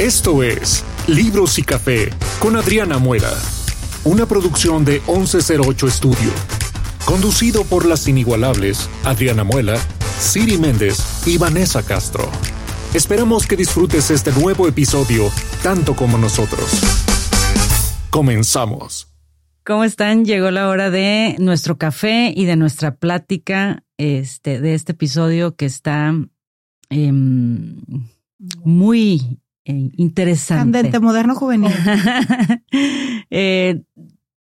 [0.00, 3.34] Esto es Libros y Café con Adriana Muela,
[4.04, 6.32] una producción de 1108 Estudio,
[7.04, 9.76] conducido por las inigualables Adriana Muela,
[10.18, 12.30] Siri Méndez y Vanessa Castro.
[12.94, 15.30] Esperamos que disfrutes este nuevo episodio
[15.62, 16.80] tanto como nosotros.
[18.08, 19.06] Comenzamos.
[19.66, 20.24] ¿Cómo están?
[20.24, 25.66] Llegó la hora de nuestro café y de nuestra plática este, de este episodio que
[25.66, 26.14] está
[26.88, 27.82] em,
[28.64, 30.62] muy interesante.
[30.62, 31.72] Candente, moderno, juvenil.
[33.30, 33.82] eh,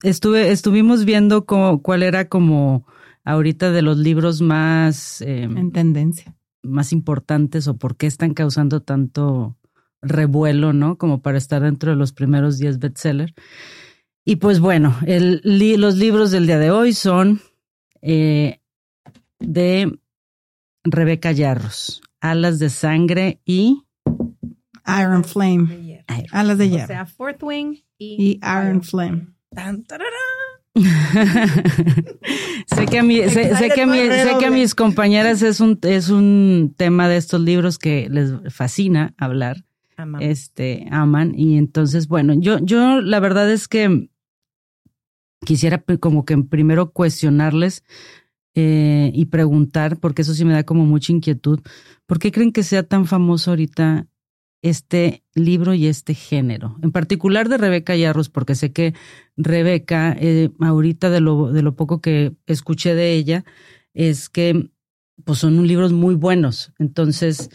[0.03, 2.85] estuve, estuvimos viendo cuál era como
[3.23, 5.21] ahorita de los libros más...
[5.21, 6.35] Em, en tendencia.
[6.63, 9.57] Más importantes o por qué están causando tanto
[10.01, 10.97] revuelo, ¿no?
[10.97, 13.33] Como para estar dentro de los primeros 10 bestsellers.
[14.23, 15.41] Y pues bueno, el,
[15.79, 17.41] los libros del día de hoy son
[18.01, 18.59] eh,
[19.39, 19.99] de
[20.83, 23.83] Rebeca Yarros, Alas de Sangre y
[24.87, 26.03] Iron Flame.
[26.31, 26.85] Alas de hierro.
[26.85, 29.27] O sea, Fourth Wing y, Iron, Flame.
[32.65, 35.77] sé que a mí, sé, que a mí, sé que a mis compañeras es un
[35.81, 39.65] es un tema de estos libros que les fascina hablar.
[39.97, 40.21] Aman.
[40.21, 44.09] Este, aman y entonces bueno, yo yo la verdad es que
[45.45, 47.83] quisiera como que primero cuestionarles
[48.55, 51.59] eh, y preguntar, porque eso sí me da como mucha inquietud,
[52.05, 54.07] ¿por qué creen que sea tan famoso ahorita
[54.61, 56.77] este libro y este género?
[56.81, 58.93] En particular de Rebeca Yarros, porque sé que
[59.37, 63.45] Rebeca, eh, ahorita de lo, de lo poco que escuché de ella,
[63.93, 64.71] es que
[65.23, 66.73] pues son libros muy buenos.
[66.79, 67.49] Entonces,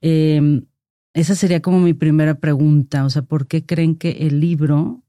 [0.00, 0.66] em,
[1.12, 3.04] esa sería como mi primera pregunta.
[3.04, 5.02] O sea, ¿por qué creen que el libro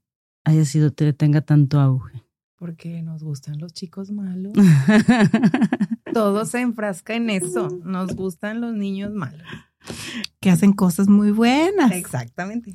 [0.44, 2.22] haya sido, tenga tanto auge?
[2.56, 4.52] Porque nos gustan los chicos malos.
[6.14, 7.68] Todo se enfrasca en eso.
[7.84, 9.46] Nos gustan los niños malos.
[10.40, 11.92] Que hacen cosas muy buenas.
[11.92, 12.74] Exactamente.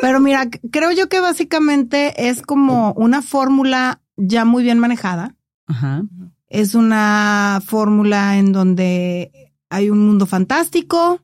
[0.00, 5.36] Pero mira, creo yo que básicamente es como una fórmula ya muy bien manejada.
[5.66, 6.02] Ajá.
[6.48, 11.20] Es una fórmula en donde hay un mundo fantástico,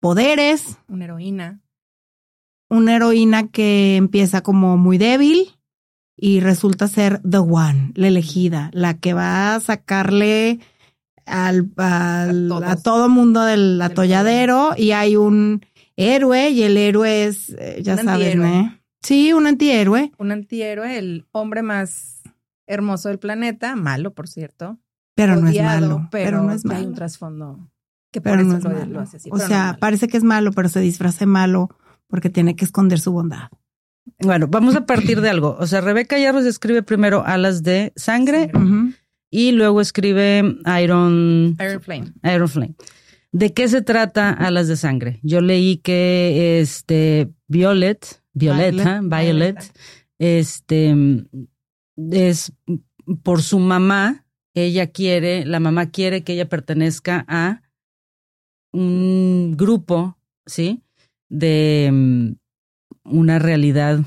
[0.00, 0.78] poderes.
[0.88, 1.60] Una heroína.
[2.68, 5.56] Una heroína que empieza como muy débil
[6.16, 10.60] y resulta ser the one, la elegida, la que va a sacarle
[11.30, 15.64] al, a, todo mundo del atolladero y hay un
[15.96, 18.78] héroe y el héroe es, eh, ya sabes, ¿no?
[19.02, 20.12] Sí, un antihéroe.
[20.18, 22.22] Un antihéroe, el hombre más
[22.66, 24.78] hermoso del planeta, malo, por cierto.
[25.14, 26.08] Pero no es malo.
[26.10, 26.80] Pero, no es malo.
[26.80, 27.70] Hay un trasfondo
[28.10, 29.04] que pero no es malo.
[29.30, 31.70] o sea, parece que es malo, pero se disfraza malo
[32.08, 33.48] porque tiene que esconder su bondad.
[34.18, 35.56] Bueno, vamos a partir de algo.
[35.58, 38.50] O sea, Rebeca Yarros escribe primero Alas de Sangre
[39.30, 42.12] y luego escribe Iron, Iron Flame.
[42.24, 42.74] Iron Flame.
[43.32, 45.20] ¿De qué se trata Alas de Sangre?
[45.22, 49.72] Yo leí que este Violet, Violeta, Violet,
[50.18, 50.94] este
[52.10, 52.52] es
[53.22, 57.62] por su mamá, ella quiere, la mamá quiere que ella pertenezca a
[58.72, 60.82] un grupo, ¿sí?
[61.28, 62.34] De
[63.04, 64.00] una realidad.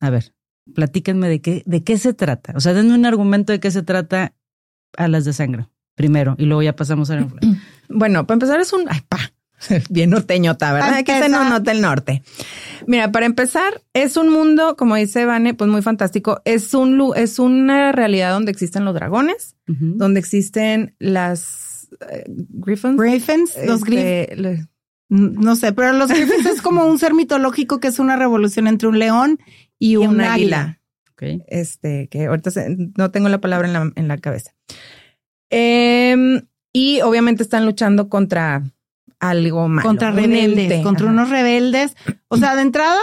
[0.00, 0.34] A ver,
[0.72, 2.52] platíquenme de qué, de qué se trata.
[2.56, 4.35] O sea, denme un argumento de qué se trata
[4.96, 7.28] a las de sangre, primero, y luego ya pasamos a la
[7.88, 9.18] Bueno, para empezar es un, ay, pa,
[9.90, 10.94] bien norteñota, ¿verdad?
[10.94, 12.22] Aquí se nos nota el norte.
[12.86, 16.42] Mira, para empezar, es un mundo, como dice Vane, pues muy fantástico.
[16.44, 22.30] Es un es una realidad donde existen los dragones, donde existen las uh,
[22.60, 22.96] griffins.
[22.96, 24.68] Griffins, los este, griffins.
[25.08, 28.88] No sé, pero los Griffins es como un ser mitológico que es una revolución entre
[28.88, 29.38] un león
[29.78, 30.80] y, un, águila.
[31.18, 32.50] Este, que ahorita
[32.96, 34.54] no tengo la palabra en la, en la cabeza.
[35.50, 38.62] Em, y obviamente están luchando contra
[39.18, 39.88] algo malo.
[39.88, 41.96] Contra rebeldes, contra unos rebeldes.
[42.28, 43.00] O sea, de entrada,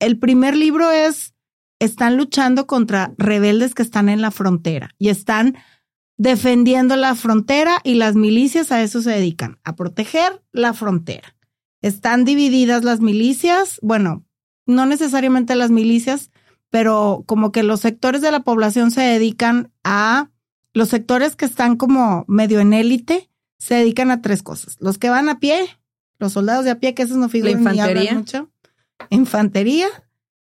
[0.00, 1.34] el primer libro es,
[1.78, 5.56] están luchando contra rebeldes que están en la frontera y están
[6.18, 11.36] defendiendo la frontera y las milicias a eso se dedican, a proteger la frontera.
[11.82, 14.24] Están divididas las milicias, bueno,
[14.66, 16.30] no necesariamente las milicias,
[16.70, 20.30] pero como que los sectores de la población se dedican a,
[20.72, 24.76] los sectores que están como medio en élite, se dedican a tres cosas.
[24.80, 25.66] Los que van a pie,
[26.18, 28.14] los soldados de a pie, que esos no figuran la infantería.
[28.14, 28.50] mucho.
[29.10, 29.86] Infantería.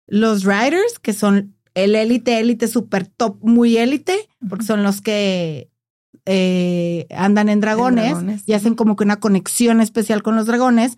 [0.08, 5.70] Los riders, que son el élite, élite super top, muy élite, porque son los que
[6.26, 10.98] eh, andan en dragones, y hacen como que una conexión especial con los dragones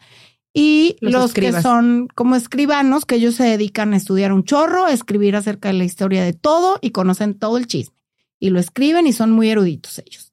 [0.54, 4.92] y los, que son como escribanos, que ellos se dedican a estudiar un chorro, a
[4.92, 7.96] escribir acerca de la historia de todo y conocen todo el chisme.
[8.40, 10.30] Y lo escriben y son muy eruditos ellos.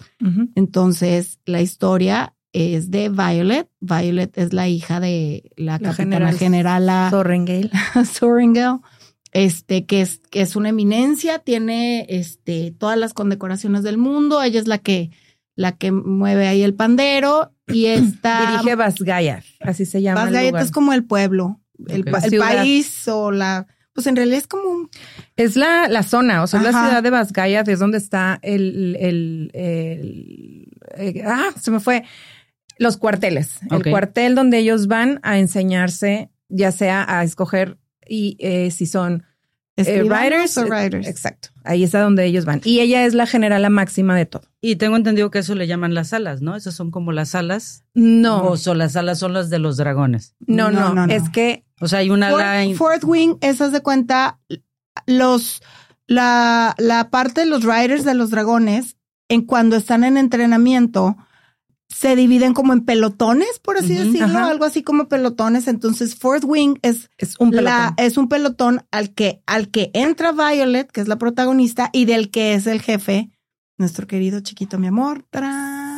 [0.54, 3.68] Entonces, la historia es de Violet.
[3.80, 7.70] Violet es la hija de la, La capitana general generala Sorrengale.
[8.12, 8.80] Sorrengale,
[9.32, 14.58] este, que es, que es una eminencia, tiene este, todas las condecoraciones del mundo, ella
[14.58, 15.10] es la que,
[15.54, 18.50] la que mueve ahí el pandero y está...
[18.52, 20.22] Dirige Basgaya, así se llama.
[20.48, 20.62] lugar.
[20.62, 23.66] es como el pueblo, el, el país o la...
[23.92, 24.90] Pues en realidad es como un...
[25.36, 28.96] Es la, la zona, o sea, es la ciudad de Basgaya, es donde está el,
[29.00, 32.04] el, el- eh, ah, se me fue,
[32.78, 33.58] los cuarteles.
[33.70, 39.24] El cuartel donde ellos van a enseñarse, ya sea a escoger y eh, si son
[39.86, 40.58] eh, writers.
[40.58, 41.06] o eh, writers.
[41.06, 41.50] Exacto.
[41.62, 42.60] Ahí está donde ellos van.
[42.64, 44.42] Y ella es la generala máxima de todo.
[44.60, 46.56] Y tengo entendido que eso le llaman las alas, ¿no?
[46.56, 47.84] Esas son como las alas.
[47.94, 50.34] No, O son las alas son las de los dragones.
[50.40, 51.12] no, No, no, no, no.
[51.12, 52.64] Es que O sea, hay una ala.
[52.74, 54.40] Fourth, Fourth Wing, esas de cuenta,
[55.06, 55.62] los,
[56.06, 58.96] la, la parte de los riders de los dragones,
[59.28, 61.16] en cuando están en entrenamiento,
[61.98, 64.50] se dividen como en pelotones, por así decirlo, ajá.
[64.50, 65.66] algo así como pelotones.
[65.66, 67.64] Entonces, Fourth Wing es es un pelotón.
[67.64, 72.04] la, es un pelotón al que, al que entra Violet, que es la protagonista, y
[72.04, 73.30] del que es el jefe,
[73.78, 75.26] nuestro querido chiquito, mi amor.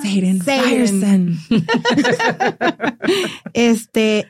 [0.02, 0.41] Seiren.
[0.41, 1.38] Firesen.
[3.52, 4.26] Este,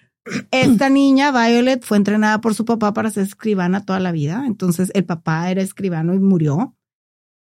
[0.50, 4.42] esta niña, Violet, fue entrenada por su papá para ser escribana toda la vida.
[4.44, 6.74] Entonces, el papá era escribano y murió.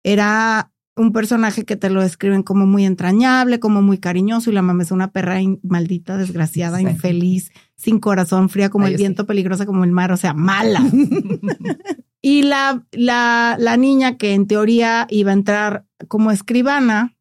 [0.02, 4.62] Era un personaje que te lo describen como muy entrañable, como muy cariñoso, y la
[4.62, 6.84] mamá es una perra in- maldita, desgraciada, Sí.
[6.84, 10.80] infeliz, sin corazón, fría como Ay, el viento, peligrosa como el mar, o sea, mala.
[12.20, 17.16] y la, la, la niña que en teoría iba a entrar como escribana,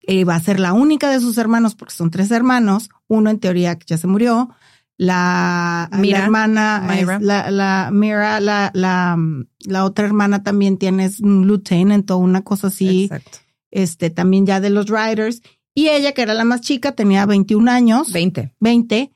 [0.00, 3.76] iba a ser la única de sus hermanos, porque son tres hermanos, uno en teoría
[3.78, 4.48] que ya se murió,
[4.98, 7.18] la, hermana, Myra.
[7.20, 9.16] la, la Mira, la, la,
[9.60, 13.38] la otra hermana también tiene un lieutenant o una cosa así, Exacto.
[13.70, 15.40] este, también ya de los riders,
[15.74, 18.54] y ella, que era la más chica, tenía 21 años, 20.
[18.58, 19.12] 20,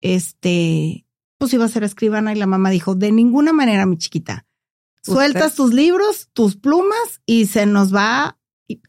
[0.00, 1.06] este,
[1.38, 4.46] pues iba a ser escribana y la mamá dijo, de ninguna manera, mi chiquita,
[5.02, 8.38] sueltas Usted- tus libros, tus plumas y se nos va,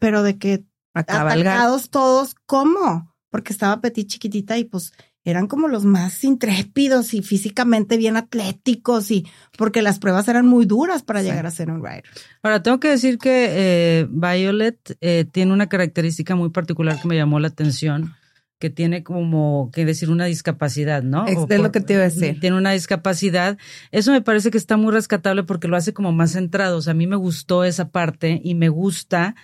[0.00, 0.64] pero de que
[0.94, 3.14] atacados todos, ¿cómo?
[3.30, 4.92] Porque estaba Petit chiquitita y pues
[5.30, 9.26] eran como los más intrépidos y físicamente bien atléticos y
[9.56, 11.26] porque las pruebas eran muy duras para Sí.
[11.26, 12.04] llegar a ser un rider.
[12.42, 17.16] Ahora, tengo que decir que eh, Violet eh, tiene una característica muy particular que me
[17.16, 18.14] llamó la atención,
[18.58, 21.26] que tiene como que decir una discapacidad, ¿no?
[21.26, 22.40] Es lo que te iba a decir.
[22.40, 23.56] Tiene una discapacidad.
[23.92, 26.78] Eso me parece que está muy rescatable porque lo hace como más centrado.
[26.78, 29.36] O sea, a mí me gustó esa parte y me gusta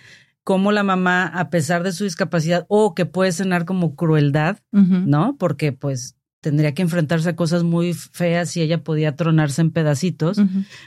[0.45, 4.59] cómo la mamá, a pesar de su discapacidad, o que puede sonar como crueldad.
[4.71, 5.35] ¿no?
[5.37, 10.39] Porque pues tendría que enfrentarse a cosas muy feas y ella podía tronarse en pedacitos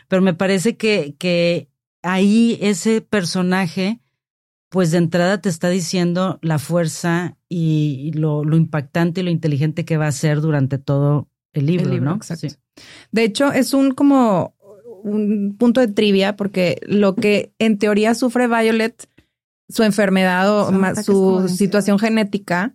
[0.06, 1.69] pero me parece que, que
[2.02, 4.00] ahí ese personaje,
[4.69, 9.84] pues de entrada te está diciendo la fuerza y lo, lo impactante y lo inteligente
[9.84, 12.16] que va a ser durante todo el libro, El libro, ¿no?
[12.16, 12.49] exacto.
[12.49, 12.56] Sí.
[13.11, 14.54] De hecho, es un como
[15.02, 19.08] un punto de trivia porque lo que en teoría sufre Violet,
[19.68, 22.74] su enfermedad o como su situación genética,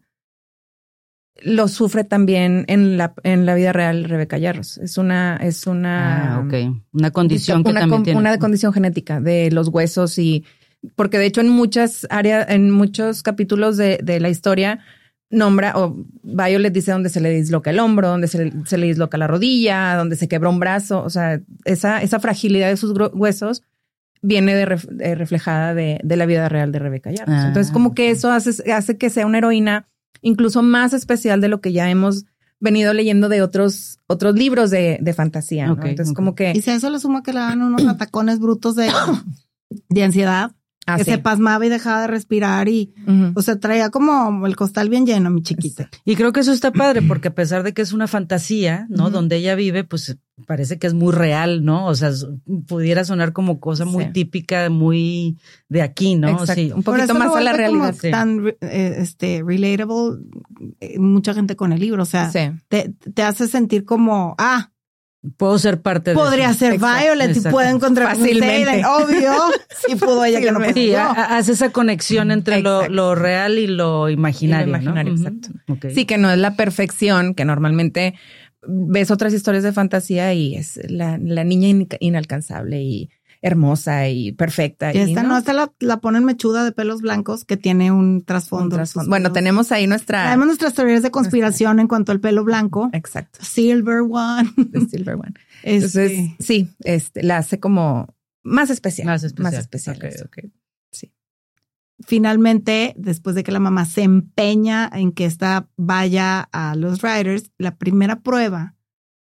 [1.42, 4.78] lo sufre también en la, en la vida real Rebeca Yarros.
[4.78, 6.54] Es una, es una, Ah, ok.
[6.94, 8.20] Una condición que una, también con- tiene.
[8.20, 10.46] una condición genética de los huesos y
[10.96, 14.80] porque de hecho en muchas áreas, en muchos capítulos de, de la historia
[15.30, 18.86] nombra o Violet dice donde se le disloca el hombro, donde se le, se le
[18.86, 22.94] disloca la rodilla, donde se quebra un brazo, o sea, esa, esa fragilidad de sus
[23.14, 23.64] huesos
[24.24, 27.36] viene de ref- de reflejada de, de la vida real de Rebeca Yarros.
[27.38, 29.88] Ah, Entonces, como que eso hace, hace que sea una heroína
[30.22, 32.26] incluso más especial de lo que ya hemos
[32.60, 35.66] venido leyendo de otros, otros libros de, de fantasía.
[35.90, 38.76] Entonces, como que Y si a eso le suma que le dan unos atacones brutos
[38.76, 38.90] de,
[39.90, 40.52] de ansiedad,
[40.86, 41.12] Ah, que sí.
[41.12, 42.94] se pasmaba y dejaba de respirar y,
[43.36, 45.90] o sea, traía como el costal bien lleno, mi chiquita.
[46.04, 49.10] Y creo que eso está padre porque a pesar de que es una fantasía, ¿no?
[49.10, 51.86] Donde ella vive, pues parece que es muy real, ¿no?
[51.86, 52.12] O sea,
[52.68, 54.10] pudiera sonar como cosa muy Sí.
[54.14, 55.38] típica, muy
[55.70, 56.28] de aquí, ¿no?
[56.30, 56.54] Exacto.
[56.56, 56.72] Sí.
[56.76, 57.96] Un poquito más a la como realidad.
[58.02, 58.12] sí.
[58.12, 60.20] tan eh, este, relatable,
[60.82, 62.30] eh, mucha gente con el libro, o sea,
[62.68, 64.72] te, te hace sentir como, ah,
[65.38, 66.60] Puedo ser parte de podría eso.
[66.60, 68.84] ser Exacto, Violet y puede encontrar con Fácilmente.
[68.86, 69.34] Obvio,
[69.88, 74.10] si pudo ella que no pudo Sí, hace esa conexión entre lo, real y lo
[74.10, 74.68] imaginario.
[74.68, 75.50] Y lo imaginario, exacto.
[75.96, 78.16] Sí, que no es la perfección, que normalmente
[78.68, 83.10] ves otras historias de fantasía y es la, la niña in- inalcanzable y
[83.44, 84.94] hermosa y perfecta.
[84.94, 85.30] Y esta ¿no?
[85.30, 88.80] no, esta la, la ponen mechuda de pelos blancos que tiene un Un trasfondo.
[89.08, 90.24] Bueno, tenemos ahí nuestra.
[90.24, 92.90] Tenemos nuestras teorías de conspiración en cuanto al pelo blanco.
[92.94, 93.40] Exacto.
[93.42, 94.50] Silver One.
[94.72, 95.34] The Silver One.
[95.64, 99.06] Este, Entonces, sí, este, la hace como más especial.
[99.06, 99.54] Más especial.
[99.54, 100.00] Más especial.
[100.92, 101.14] Sí.
[102.06, 107.52] finalmente, después de que la mamá se empeña en que esta vaya a los Riders,
[107.58, 108.76] la primera prueba,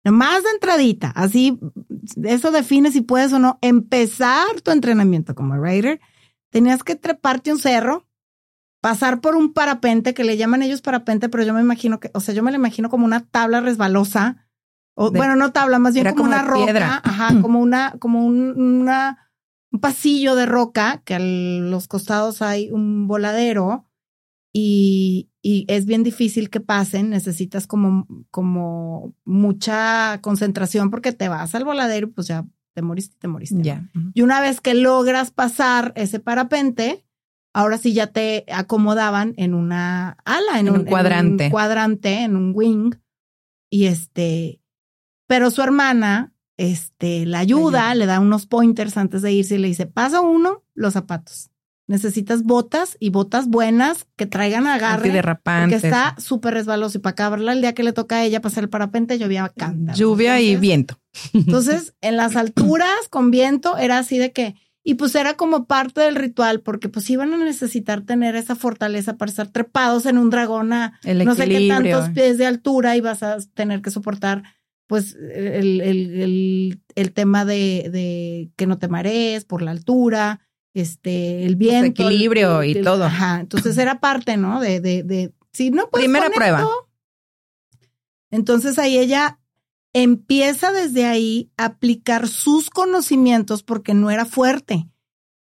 [0.09, 1.59] más de entradita, así,
[2.23, 6.01] eso define si puedes o no empezar tu entrenamiento como Rider,
[6.49, 8.07] tenías que treparte un cerro,
[8.81, 12.19] pasar por un parapente, que le llaman ellos parapente, pero yo me imagino que, o
[12.19, 14.47] sea, yo me lo imagino como una tabla resbalosa,
[14.95, 19.31] o bueno, no tabla, más bien como, una roca, ajá, como una, como un, una,
[19.71, 23.87] un pasillo de roca, que a los costados hay un voladero,
[24.51, 31.55] y, y es bien difícil que pasen, necesitas como, como mucha concentración porque te vas
[31.55, 33.81] al voladero y pues ya te moriste, te moriste.
[34.13, 37.03] Y una vez que logras pasar ese parapente,
[37.53, 41.45] ahora sí ya te acomodaban en una ala, en, un, cuadrante.
[41.45, 42.91] En un cuadrante, en un wing.
[43.69, 44.61] Y este,
[45.27, 49.67] pero su hermana, este, la ayuda, le da unos pointers antes de irse y le
[49.69, 51.50] dice, pasa uno, los zapatos.
[51.87, 55.07] Necesitas botas y botas buenas que traigan agarre.
[55.07, 55.81] Antiderrapantes.
[55.81, 56.97] Que está súper resbaloso.
[56.97, 59.93] Y para acabarla, el día que le toca a ella pasar el parapente, llovía canta.
[59.93, 60.99] Lluvia y viento.
[61.33, 66.01] Entonces, en las alturas con viento era así de que, y pues era como parte
[66.01, 70.29] del ritual, porque pues iban a necesitar tener esa fortaleza para estar trepados en un
[70.29, 74.43] dragón a no sé qué tantos pies de altura y vas a tener que soportar
[74.87, 80.41] pues el, el, el, el tema de, de, que no te marees por la altura,
[80.73, 82.03] este, el viento.
[82.03, 83.05] El equilibrio y todo.
[83.05, 83.39] Ajá.
[83.39, 84.59] Entonces era parte, ¿no?
[84.59, 86.65] De, de, de, si no puedes Primera prueba.
[88.29, 89.39] entonces ahí ella
[89.93, 94.87] empieza desde ahí a aplicar sus conocimientos porque no era fuerte,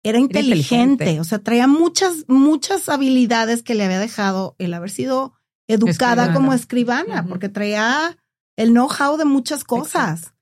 [0.03, 5.33] era inteligente, o sea, traía muchas, muchas habilidades que le había dejado el haber sido
[5.67, 8.17] educada como escribana, porque traía
[8.55, 10.33] el know-how de muchas cosas.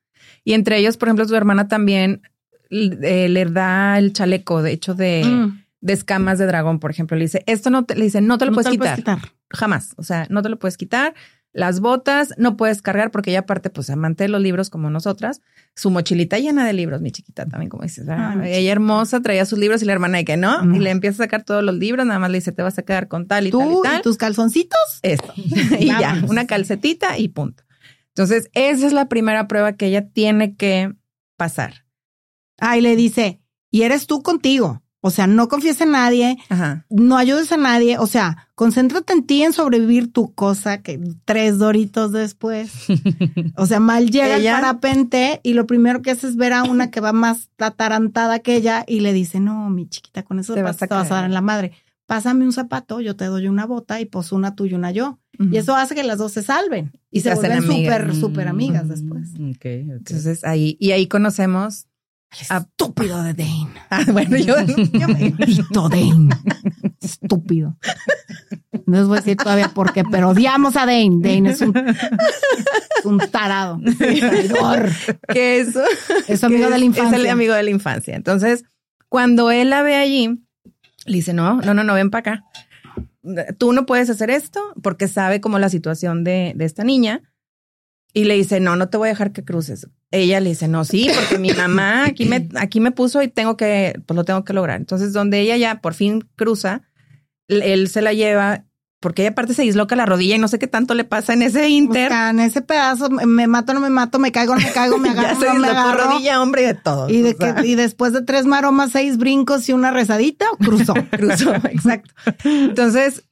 [0.44, 2.22] Y entre ellos, por ejemplo, su hermana también
[2.70, 5.64] eh, le da el chaleco, de hecho, de, mm.
[5.80, 7.16] de, escamas de dragón, por ejemplo.
[7.16, 9.18] Le dice, esto no te, le dice, no te lo, puedes, quitar.
[9.50, 9.94] Jamás.
[9.96, 11.14] O sea, no te lo puedes quitar.
[11.56, 15.40] Las botas no puedes cargar porque ella aparte, pues amante de los libros como nosotras,
[15.74, 18.06] su mochilita llena de libros, mi chiquita también, como dices,
[18.44, 21.24] ella hermosa traía sus libros y la hermana de que no, y le empieza a
[21.24, 23.52] sacar todos los libros, nada más le dice, te vas a quedar con tal y
[23.52, 24.02] tal y tal.
[24.02, 24.78] tus calzoncitos?
[25.00, 25.32] Esto.
[25.80, 27.62] y ya, una calcetita y punto.
[28.08, 30.92] Entonces, esa es la primera prueba que ella tiene que
[31.38, 31.85] pasar.
[32.58, 34.82] Ah, y le dice, y eres tú contigo.
[35.06, 36.36] O sea, no confíes en nadie,
[36.90, 41.58] no ayudes a nadie, o sea, concéntrate en ti, en sobrevivir tu cosa, que tres
[41.58, 42.72] doritos después.
[43.56, 46.90] O sea, mal llega el parapente y lo primero que hace es ver a una
[46.90, 50.62] que va más atarantada que ella y le dice, no, mi chiquita, con eso te
[50.62, 51.72] vas, a, dar en la madre.
[52.06, 55.20] Pásame un zapato, yo te doy una bota y pues una tuya, una yo.
[55.38, 59.30] Y eso hace que las dos se salven y, se, vuelven súper, súper amigas después.
[59.56, 61.86] Okay, Entonces ahí, y ahí conocemos
[62.32, 63.68] Estúpido de Dane.
[63.90, 65.32] Ah, bueno, yo, yo me
[65.70, 66.28] Dane.
[67.00, 67.76] Estúpido.
[68.84, 71.18] No les voy a decir todavía por qué, pero odiamos a Dane.
[71.20, 71.72] Dane es un,
[73.04, 74.90] un tarado, un traidor.
[75.28, 75.82] ¿Qué es eso?
[76.26, 77.16] Es amigo de la infancia.
[77.16, 78.16] Es el amigo de la infancia.
[78.16, 78.64] Entonces,
[79.08, 80.42] cuando él la ve allí,
[81.06, 82.44] le dice, no, no, no, no, ven para acá.
[83.58, 87.22] Tú no puedes hacer esto porque sabe como la situación de, de esta niña
[88.12, 89.88] y le dice, no, no te voy a dejar que cruces.
[90.10, 93.56] Ella le dice, no, sí, porque mi mamá aquí me, aquí me puso y tengo
[93.56, 94.78] que, pues lo tengo que lograr.
[94.78, 96.82] Entonces, donde ella ya por fin cruza,
[97.48, 98.64] él se la lleva
[99.00, 101.42] porque ella aparte se disloca la rodilla y no sé qué tanto le pasa en
[101.42, 102.10] ese inter.
[102.10, 105.40] en ese pedazo, me mato, no me mato, me caigo, no me caigo, me agarro,
[105.40, 106.10] ya no me agarro.
[106.10, 107.08] rodilla, hombre, de todo.
[107.08, 110.94] Y, de que, y después de tres maromas, seis brincos y una rezadita, cruzó.
[111.10, 112.12] cruzó, exacto.
[112.44, 113.22] Entonces,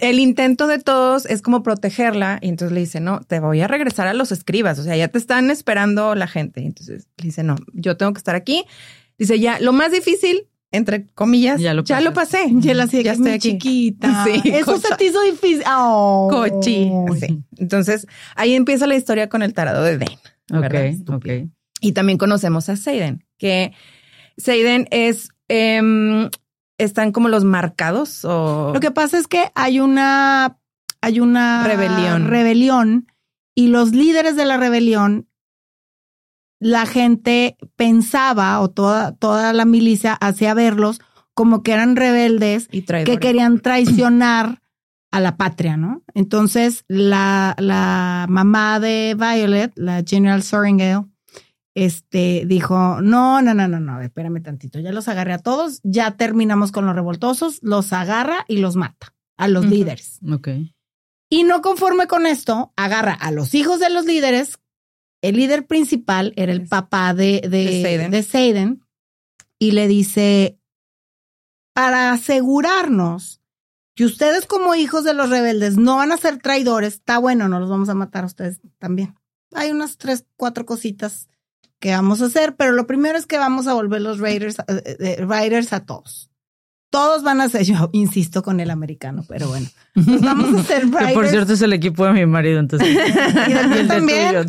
[0.00, 3.68] el intento de todos es como protegerla y entonces le dice, no, te voy a
[3.68, 6.62] regresar a los escribas, o sea, ya te están esperando la gente.
[6.62, 8.64] Y entonces le dice, no, yo tengo que estar aquí.
[9.18, 11.84] Dice, ya, lo más difícil, entre comillas, ya lo,
[12.14, 12.38] pasé.
[12.54, 14.24] Ya la ya estoy chiquita.
[14.42, 15.62] Sí, Eso se te hizo difícil.
[15.68, 16.28] Oh.
[16.30, 16.90] Cochi.
[17.20, 17.42] Sí.
[17.58, 20.18] Entonces, ahí empieza la historia con el tarado de Den.
[20.52, 21.26] Ok, ok.
[21.80, 23.72] Y también conocemos a Seiden, que
[24.36, 26.30] Seiden es eh,
[26.78, 30.58] están como los marcados o lo que pasa es que hay una
[31.00, 33.06] hay una rebelión rebelión
[33.54, 35.28] y los líderes de la rebelión
[36.58, 41.00] la gente pensaba o toda toda la milicia hacía verlos
[41.34, 44.60] como que eran rebeldes y que querían traicionar
[45.10, 46.02] a la patria, ¿no?
[46.14, 51.04] Entonces la la mamá de Violet, la General Soringale
[51.74, 56.16] este, dijo, no, no, no, no, no, espérame tantito, ya los agarré a todos, ya
[56.16, 60.20] terminamos con los revoltosos, los agarra y los mata a los líderes.
[60.30, 60.48] Ok.
[61.30, 64.58] Y no conforme con esto, agarra a los hijos de los líderes.
[65.22, 68.84] El líder principal era el papá de, de, de, Seiden.
[69.58, 70.58] y le dice,
[71.72, 73.40] para asegurarnos
[73.94, 77.60] que ustedes como hijos de los rebeldes no van a ser traidores, está bueno, no
[77.60, 79.14] los vamos a matar a ustedes también.
[79.54, 81.28] Hay unas tres, cuatro cositas
[81.82, 84.64] que vamos a hacer, pero lo primero es que vamos a volver los Raiders, eh,
[84.68, 86.30] eh, eh, Raiders a todos.
[86.90, 91.12] Todos van a ser, yo insisto con el americano, pero bueno, vamos a ser Raiders.
[91.12, 92.88] por cierto es el equipo de mi marido, entonces.
[93.82, 94.46] y también.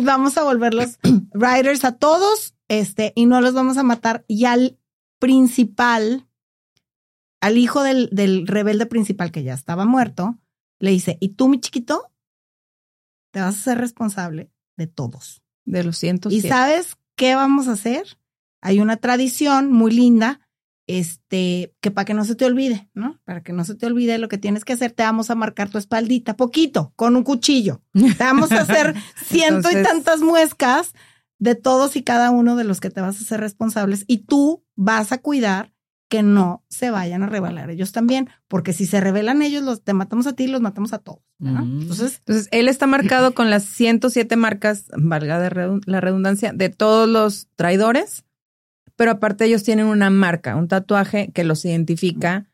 [0.00, 0.98] vamos a volver los
[1.32, 4.26] Riders a todos, este, y no los vamos a matar.
[4.28, 4.78] Y al
[5.18, 6.28] principal,
[7.40, 10.38] al hijo del, del rebelde principal que ya estaba muerto,
[10.80, 12.12] le dice, ¿y tú, mi chiquito?
[13.32, 15.45] Te vas a ser responsable de todos.
[15.66, 16.32] De los cientos.
[16.32, 18.18] ¿Y sabes qué vamos a hacer?
[18.62, 20.40] Hay una tradición muy linda,
[20.86, 23.20] este, que para que no se te olvide, ¿no?
[23.24, 25.68] Para que no se te olvide lo que tienes que hacer, te vamos a marcar
[25.68, 27.82] tu espaldita, poquito, con un cuchillo.
[27.92, 28.94] Te vamos a hacer
[29.26, 30.94] ciento y tantas muescas
[31.38, 34.64] de todos y cada uno de los que te vas a hacer responsables y tú
[34.74, 35.75] vas a cuidar
[36.08, 39.92] que no se vayan a revelar ellos también, porque si se revelan ellos, los te
[39.92, 41.20] matamos a ti y los matamos a todos.
[41.40, 47.08] Entonces, Entonces, él está marcado con las 107 marcas, valga de la redundancia, de todos
[47.08, 48.24] los traidores,
[48.94, 52.46] pero aparte ellos tienen una marca, un tatuaje que los identifica.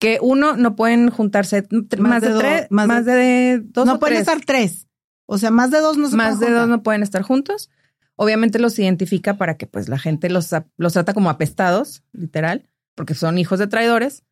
[0.00, 1.66] Que uno no pueden juntarse
[1.98, 3.84] más, de, tres, más, de, dos.
[3.84, 4.86] No pueden estar tres.
[5.26, 7.68] O sea, más de dos no se Más de dos no pueden estar juntos.
[8.14, 13.14] Obviamente los identifica para que pues la gente los, los trata como apestados, literal, porque
[13.14, 14.24] son hijos de traidores.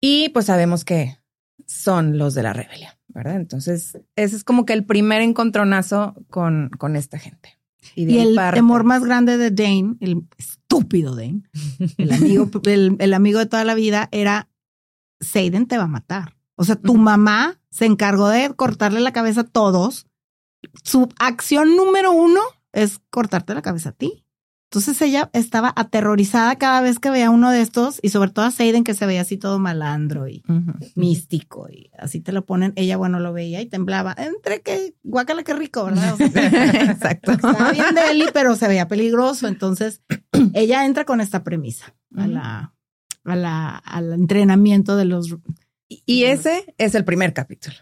[0.00, 1.18] Y pues sabemos que
[1.66, 3.34] son los de la rebelión, ¿verdad?
[3.34, 7.58] Entonces, ese es como que el primer encontronazo con, con esta gente.
[7.96, 11.42] Y, el temor más grande de Dane, el estúpido Dane,
[11.98, 14.48] el amigo, el, amigo de toda la vida, era
[15.18, 16.36] Seiden te va a matar.
[16.54, 20.06] O sea, tu mamá se encargó de cortarle la cabeza a todos.
[20.84, 22.40] Su acción número uno
[22.72, 24.19] es cortarte la cabeza a ti.
[24.72, 28.52] Entonces ella estaba aterrorizada cada vez que veía uno de estos y sobre todo a
[28.52, 30.44] Seiden que se veía así todo malandro y
[30.94, 32.72] místico y así te lo ponen.
[32.76, 34.14] Ella, bueno, lo veía y temblaba.
[34.16, 36.14] Entre que, guácala, qué rico, ¿verdad?
[36.88, 37.32] Exacto.
[37.32, 39.48] Estaba bien de pero se veía peligroso.
[39.48, 40.02] Entonces
[40.54, 42.72] ella entra con esta premisa a la,
[43.24, 45.36] a la, al entrenamiento de los...
[45.88, 47.74] Y ese es el primer capítulo.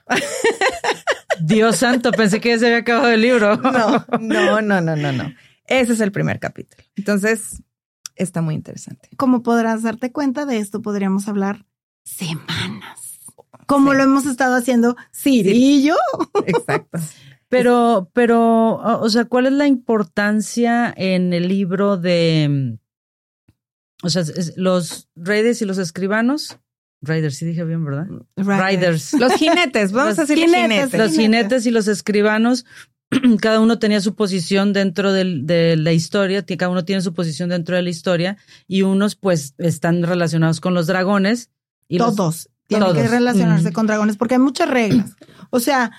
[1.38, 3.56] Dios santo, pensé que ya se había acabado el libro.
[3.62, 5.34] No, no, no, no, no, no.
[5.68, 6.82] Ese es el primer capítulo.
[6.96, 7.62] Entonces,
[8.16, 9.10] está muy interesante.
[9.16, 11.66] Como podrás darte cuenta de esto, podríamos hablar
[12.04, 13.20] semanas.
[13.66, 15.96] Como lo hemos estado haciendo Cirillo.
[16.46, 16.98] Exacto.
[17.50, 22.78] Pero, pero, o sea, ¿cuál es la importancia en el libro de,
[24.02, 24.22] o sea,
[24.56, 26.58] los reyes y los escribanos?
[27.00, 28.06] Riders, sí dije bien, ¿verdad?
[28.36, 29.14] Riders.
[29.14, 30.92] Los jinetes, vamos a decir jinetes.
[30.92, 32.66] Los jinetes y los escribanos,
[33.40, 37.76] cada uno tenía su posición dentro de la historia, cada uno tiene su posición dentro
[37.76, 41.50] de la historia y unos pues están relacionados con los dragones.
[41.88, 45.16] Y todos tienen que relacionarse con dragones porque hay muchas reglas.
[45.50, 45.90] O sea,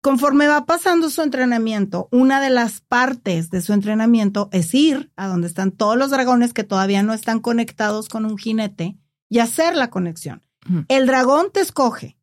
[0.00, 5.28] conforme va pasando su entrenamiento, una de las partes de su entrenamiento es ir a
[5.28, 8.96] donde están todos los dragones que todavía no están conectados con un jinete
[9.28, 10.42] y hacer la conexión.
[10.88, 12.18] El dragón te escoge.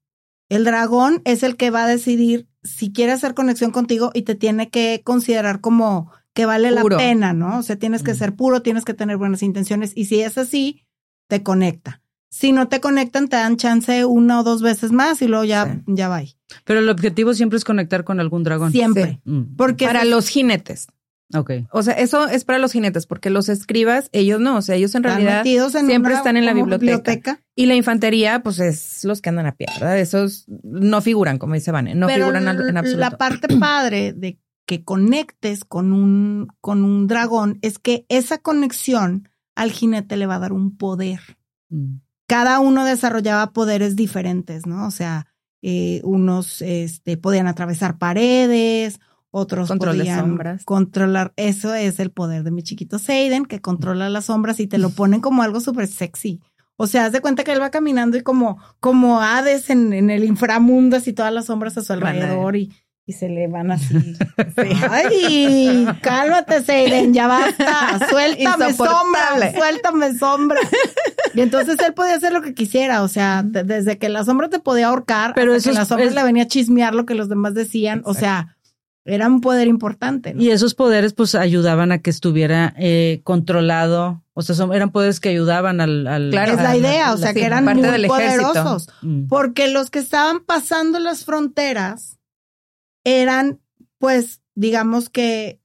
[0.50, 4.36] El dragón es el que va a decidir si quiere hacer conexión contigo y te
[4.36, 7.60] tiene que considerar como que vale la pena, ¿no?
[7.60, 10.86] O sea, tienes que ser puro, tienes que tener buenas intenciones y si es así,
[11.28, 12.02] te conecta.
[12.30, 15.84] Si no te conectan, te dan chance una o dos veces más y luego ya,
[15.86, 16.24] ya va.
[16.66, 18.72] Pero el objetivo siempre es conectar con algún dragón.
[18.72, 19.22] Siempre.
[19.26, 19.56] Mm.
[19.56, 20.88] Porque para los jinetes.
[21.34, 21.52] Ok.
[21.72, 24.94] O sea, eso es para los jinetes, porque los escribas, ellos no, o sea, ellos
[24.96, 27.40] en realidad siempre están en la biblioteca.
[27.56, 30.00] Y la infantería, pues es los que andan a pie, ¿verdad?
[30.00, 33.00] Esos no figuran, como dice Vane, no figuran en absoluto.
[33.00, 39.30] La parte padre de que conectes con un, con un dragón es que esa conexión
[39.56, 41.20] al jinete le va a dar un poder.
[41.70, 41.98] Mm.
[42.28, 44.88] Cada uno desarrollaba poderes diferentes, ¿no?
[44.88, 45.28] O sea,
[45.62, 49.00] eh, unos este, podían atravesar paredes,
[49.36, 50.64] otros podían sombras.
[50.64, 51.34] controlar.
[51.38, 54.90] Eso es el poder de mi chiquito Seiden, que controla las sombras y te lo
[54.92, 56.40] ponen como algo súper sexy.
[56.78, 60.12] O sea, haz de cuenta que él va caminando y como, como Hades en, en
[60.12, 62.72] el inframundo, así todas las sombras a su alrededor y,
[63.06, 63.96] y se le van así.
[64.90, 68.08] Ay, cálmate, Seiden, ya basta.
[68.10, 70.60] Suéltame sombra, suéltame sombra.
[71.34, 74.60] Y entonces él podía hacer lo que quisiera, o sea, desde que la sombra te
[74.60, 77.56] podía ahorcar, pero eso que la sombra le venía a chismear lo que los demás
[77.56, 78.53] decían, o sea,
[79.06, 80.34] era un poder importante.
[80.38, 85.20] Y esos poderes pues ayudaban a que estuviera eh, controlado, o sea, son, eran poderes
[85.20, 86.30] que ayudaban al...
[86.32, 89.28] claro, es la idea, o sea, que eran muy poderosos, mm.
[89.28, 92.18] porque los que estaban pasando las fronteras
[93.04, 93.60] eran,
[93.98, 95.60] pues, digamos que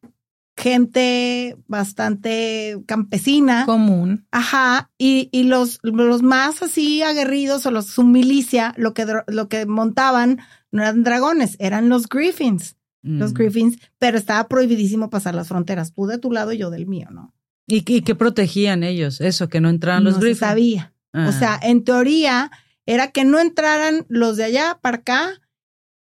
[0.56, 3.64] gente bastante campesina.
[3.64, 4.26] Común.
[4.32, 4.90] Ajá.
[4.98, 9.66] Y, y los, los más así aguerridos o los su milicia, lo que, lo que
[9.66, 10.40] montaban
[10.72, 12.76] no eran dragones, eran los griffins.
[13.02, 13.34] Los mm.
[13.34, 15.94] griffins, pero estaba prohibidísimo pasar las fronteras.
[15.94, 17.34] Tú de tu lado y yo del mío, ¿no?
[17.66, 19.20] ¿Y, qué protegían ellos?
[19.20, 20.40] Eso, que no entraran los griffins.
[20.40, 20.94] No sabía.
[21.12, 21.32] O ah.
[21.32, 22.50] sea, en teoría
[22.86, 25.40] era que no entraran los de allá para acá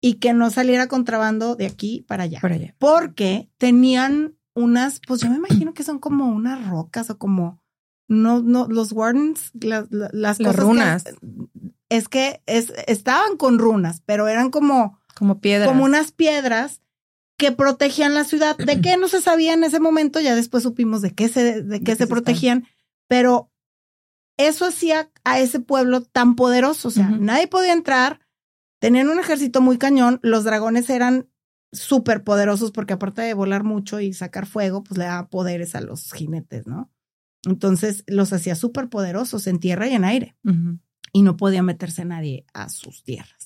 [0.02, 2.40] y que no saliera contrabando de aquí para allá.
[2.40, 2.76] Para allá.
[2.78, 7.62] Porque tenían unas, pues yo me imagino que son como unas rocas o como,
[8.08, 11.06] no, no, los wardens, las, las, runas.
[11.90, 15.68] es que es, estaban con runas, pero eran como, como piedras.
[15.68, 16.82] Como unas piedras
[17.38, 18.58] que protegían la ciudad.
[18.58, 20.20] ¿De qué no se sabía en ese momento?
[20.20, 22.66] Ya después supimos de qué se, de qué se protegían,
[23.08, 23.52] pero
[24.38, 26.88] eso hacía a ese pueblo tan poderoso.
[26.88, 28.22] O sea, nadie podía entrar,
[28.80, 31.30] Tenían un ejército muy cañón, los dragones eran
[31.72, 35.82] súper poderosos porque aparte de volar mucho y sacar fuego, pues le daba poderes a
[35.82, 36.90] los jinetes, ¿no?
[37.46, 40.38] Entonces los hacía súper poderosos en tierra y en aire
[41.14, 43.39] y no podía meterse nadie a sus tierras.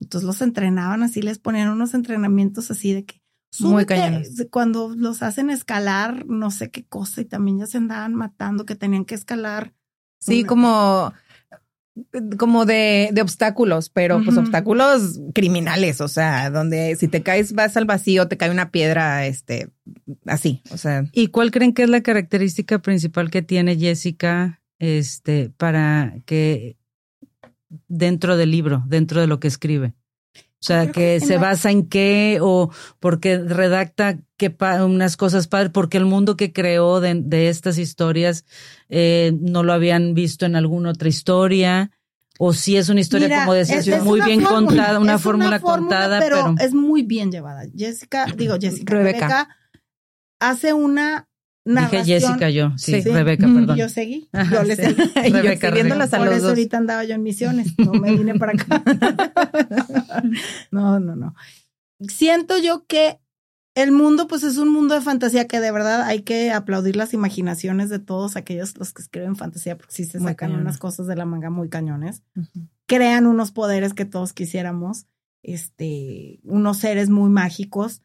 [0.00, 3.22] Entonces los entrenaban así, les ponían unos entrenamientos así de que
[3.60, 4.46] muy cañones.
[4.50, 8.74] Cuando los hacen escalar, no sé qué cosa, y también ya se andaban matando, que
[8.74, 9.74] tenían que escalar.
[10.20, 11.12] Sí, como
[12.38, 17.76] como de, de obstáculos, pero pues obstáculos criminales, o sea, donde si te caes vas
[17.76, 19.70] al vacío, te cae una piedra, este,
[20.26, 21.04] así, o sea.
[21.12, 26.76] ¿Y cuál creen que es la característica principal que tiene Jessica, este, para que
[27.88, 29.94] dentro del libro, dentro de lo que escribe?
[30.60, 34.54] O sea, que, se basa en qué o porque redacta qué
[34.84, 38.44] unas cosas padres, porque el mundo que creó de, de estas historias
[38.88, 41.92] eh, no lo habían visto en alguna otra historia.
[42.40, 46.72] O si es una historia, como decías, muy bien contada, una fórmula, contada, pero, es
[46.72, 47.64] muy bien llevada.
[47.76, 49.48] Jessica, digo Jessica, Rebeca
[50.40, 51.28] hace una
[51.64, 53.76] Dije Jessica yo, sí, Rebeca, perdón.
[53.76, 54.94] Yo seguí, yo le seguí.
[55.14, 56.18] Rebeca, Rebeca.
[56.18, 58.82] Por eso ahorita andaba yo en misiones, no me vine para acá.
[60.70, 61.34] no, no, no.
[62.00, 63.20] Siento yo que
[63.74, 67.12] el mundo, pues es un mundo de fantasía que de verdad hay que aplaudir las
[67.12, 71.16] imaginaciones de todos aquellos los que escriben fantasía, porque sí se sacan unas cosas de
[71.16, 72.22] la manga muy cañones.
[72.86, 75.06] Crean unos poderes que todos quisiéramos,
[75.42, 78.02] este, unos seres muy mágicos,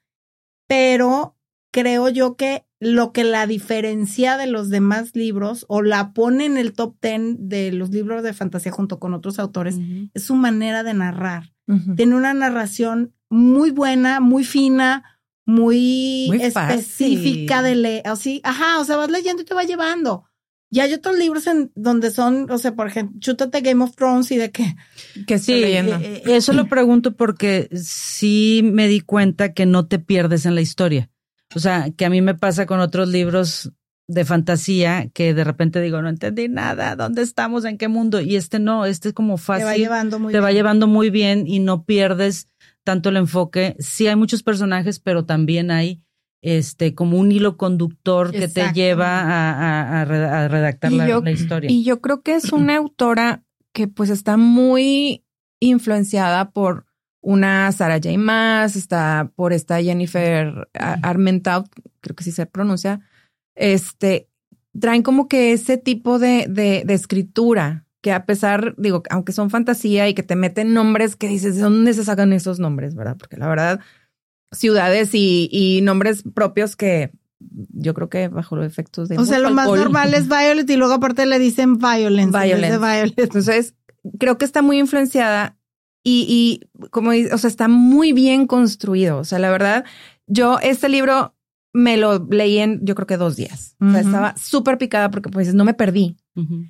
[0.67, 1.37] pero
[1.73, 6.57] creo yo que lo que la diferencia de los demás libros o la pone en
[6.57, 9.77] el top ten de los libros de fantasía junto con otros autores
[10.13, 11.51] es su manera de narrar.
[11.95, 15.03] Tiene una narración muy buena, muy fina,
[15.45, 18.07] muy, específica de leer.
[18.07, 20.25] Así, ajá, o sea, vas leyendo y te va llevando.
[20.69, 24.31] Y hay otros libros en donde son, o sea, por ejemplo, chútate Game of Thrones
[24.31, 24.75] y de qué.
[25.27, 25.95] Que sí, leyendo.
[25.95, 30.55] Eh, eh, eso lo pregunto porque sí me di cuenta que no te pierdes en
[30.55, 31.09] la historia.
[31.55, 33.71] O sea, que a mí me pasa con otros libros
[34.07, 37.65] de fantasía que de repente digo, no entendí nada, ¿dónde estamos?
[37.65, 38.19] ¿En qué mundo?
[38.19, 39.65] Y este no, este es como fácil.
[39.65, 42.47] Te va llevando muy te va llevando muy bien y no pierdes
[42.83, 43.75] tanto el enfoque.
[43.79, 46.01] Sí hay muchos personajes, pero también hay
[46.41, 49.21] este como un hilo conductor que te lleva
[50.01, 51.71] a, redactar la, historia.
[51.71, 55.23] Y yo creo que es una autora que pues está muy
[55.61, 56.85] influenciada por
[57.23, 58.17] una Sarah J.
[58.17, 61.67] Maas, está por esta Jennifer Armentout,
[62.01, 62.99] creo que sí se pronuncia,
[63.55, 64.27] este,
[64.79, 69.49] traen como que ese tipo de, de, de, escritura, que a pesar, digo, aunque son
[69.49, 73.15] fantasía y que te meten nombres que dices, ¿de dónde se sacan esos nombres, verdad?
[73.17, 73.79] Porque la verdad,
[74.51, 79.17] ciudades y, y nombres propios que yo creo que bajo los efectos de...
[79.17, 82.37] O sea, lo más normal es Violet y luego aparte le dicen Violence.
[82.37, 82.77] Violence.
[82.77, 83.19] Violet.
[83.19, 83.75] Entonces,
[84.19, 85.57] creo que está muy influenciada
[86.03, 89.17] y, y como, o sea, está muy bien construido.
[89.19, 89.85] O sea, la verdad,
[90.27, 91.33] yo este libro
[91.73, 93.75] me lo leí en, yo creo que dos días.
[93.81, 96.17] o sea, estaba súper picada porque pues no me perdí.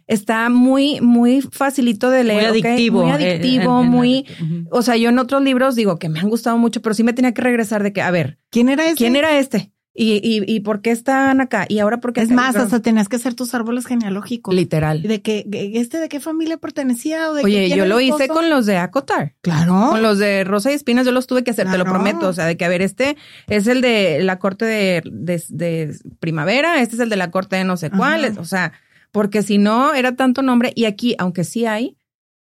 [0.07, 2.51] Está muy, muy facilito de leer.
[2.51, 3.03] Muy adictivo.
[3.03, 4.25] Muy eh, adictivo, muy...
[4.71, 7.13] O sea, yo en otros libros digo que me han gustado mucho, pero sí me
[7.13, 8.39] tenía que regresar de que, a ver.
[8.49, 8.97] ¿Quién era este?
[8.97, 9.72] ¿Quién era este?
[9.95, 11.67] ¿Y, y, y por qué están acá?
[11.69, 12.21] ¿Y ahora por qué?
[12.21, 14.55] Es más, hasta tenías que hacer tus árboles genealógicos.
[14.55, 15.03] Literal.
[15.03, 17.29] ¿De que este de qué familia pertenecía?
[17.29, 19.35] O de Oye, yo lo hice con los de Acotar.
[19.41, 19.89] Claro.
[19.91, 22.27] Con los de Rosa y Espinas yo los tuve que hacer, te lo prometo.
[22.27, 26.81] O sea, de que, a ver, este es el de la corte de, de, primavera,
[26.81, 28.35] este es el de la corte de no sé cuál.
[28.39, 28.73] O sea,
[29.11, 30.71] porque si no, era tanto nombre.
[30.75, 31.97] Y aquí, aunque sí hay,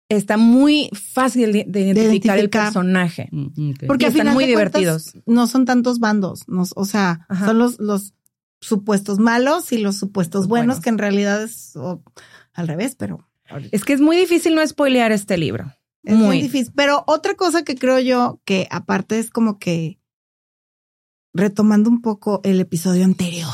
[0.08, 3.28] está muy fácil de, identificar, el personaje.
[3.32, 5.14] Mm, porque están muy divertidos.
[5.26, 8.14] No son tantos bandos, o sea, son los, los
[8.60, 11.74] supuestos malos y los supuestos buenos, que en realidad es
[12.54, 13.28] al revés, pero...
[13.70, 15.72] Es que es muy difícil no spoilear este libro.
[16.02, 16.72] Es muy difícil.
[16.74, 20.00] Pero otra cosa que creo yo que aparte es como que
[21.32, 23.52] retomando un poco el episodio anterior,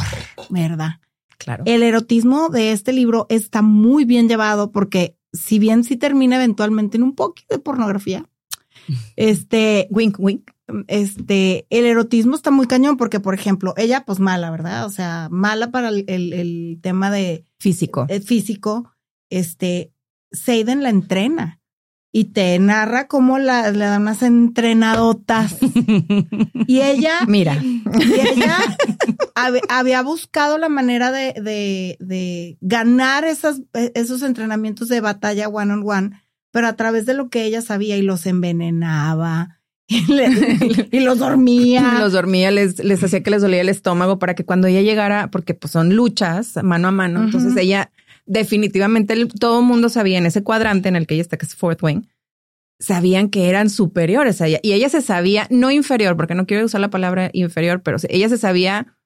[0.48, 1.00] ¿verdad?
[1.36, 1.64] Claro.
[1.66, 6.96] El erotismo de este libro está muy bien llevado porque si bien sí termina eventualmente
[6.96, 8.26] en un poquito de pornografía,
[9.16, 10.50] este, wink, wink.
[10.86, 14.86] Este, el erotismo está muy cañón porque, por ejemplo, ella, pues mala, ¿verdad?
[14.86, 18.06] O sea, mala para el, el, tema de físico.
[18.08, 18.90] El físico.
[19.28, 19.92] Este,
[20.30, 21.60] Seiden la entrena
[22.10, 25.56] y te narra cómo la, le dan unas entrenadotas.
[26.66, 27.82] y ella, mira, y
[28.20, 28.58] ella
[29.68, 35.82] había buscado la manera de, de, de ganar esas, esos entrenamientos de batalla one on
[35.85, 39.61] one, pero a través de lo que ella sabía y los envenenaba.
[39.88, 41.96] Y, los dormía.
[42.00, 45.30] Los dormía, les, les hacía que les dolía el estómago para que cuando ella llegara,
[45.30, 47.90] porque pues son luchas mano a mano, entonces ella
[48.24, 51.54] definitivamente todo el mundo sabía en ese cuadrante en el que ella está, que es
[51.54, 52.02] Fourth Wing,
[52.78, 54.61] sabían que eran superiores a ella.
[54.62, 58.28] Y ella se sabía, no inferior, porque no quiero usar la palabra inferior, pero ella
[58.28, 58.96] se sabía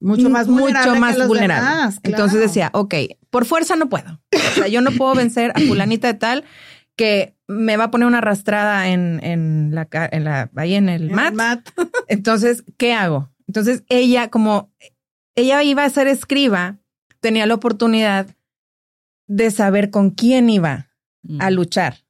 [0.00, 0.90] mucho más vulnerable.
[0.90, 1.98] Mucho más vulnerable.
[2.02, 2.94] Entonces decía, ok,
[3.30, 4.20] por fuerza no puedo.
[4.32, 6.44] O sea, yo no puedo vencer a fulanita de tal
[6.96, 11.10] que me va a poner una arrastrada en, en la, en la, ahí en el
[11.10, 11.68] mat.
[12.08, 13.30] Entonces, ¿qué hago?
[13.46, 14.72] Entonces ella, como
[15.34, 16.78] ella iba a ser escriba,
[17.20, 18.36] tenía la oportunidad
[19.26, 20.90] de saber con quién iba
[21.38, 21.54] a mm.
[21.54, 22.04] luchar,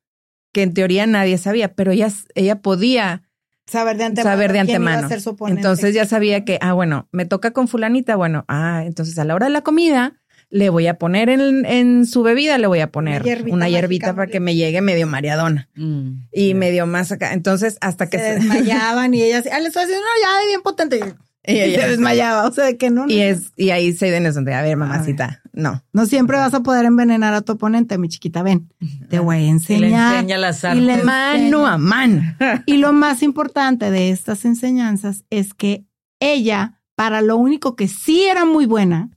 [0.53, 3.30] que en teoría nadie sabía, pero ella, ella podía
[3.71, 4.31] saber de antemano.
[4.31, 5.09] Saber de antemano.
[5.49, 9.35] Entonces ya sabía que, ah, bueno, me toca con fulanita, bueno, ah, entonces a la
[9.35, 12.91] hora de la comida le voy a poner en, en su bebida, le voy a
[12.91, 17.33] poner una hierbita, para que me llegue medio mareadona mm, y medio más acá.
[17.33, 21.15] Entonces, hasta que se, desmayaban y ella, ah, le estoy haciendo ya bien potente.
[21.47, 23.09] Y ella se desmayaba, o sea, que no.
[23.09, 25.83] Y, es, y ahí se ven eso de, a ver, mamacita, no.
[25.93, 28.73] No siempre vas a poder envenenar a tu oponente, mi chiquita, ven.
[29.09, 29.81] Te voy a enseñar.
[29.81, 30.83] Y le enseña las artes.
[30.83, 32.23] Y le mano a mano.
[32.67, 35.85] y lo más importante de estas enseñanzas es que
[36.21, 39.11] ella, para lo único que sí era muy buena,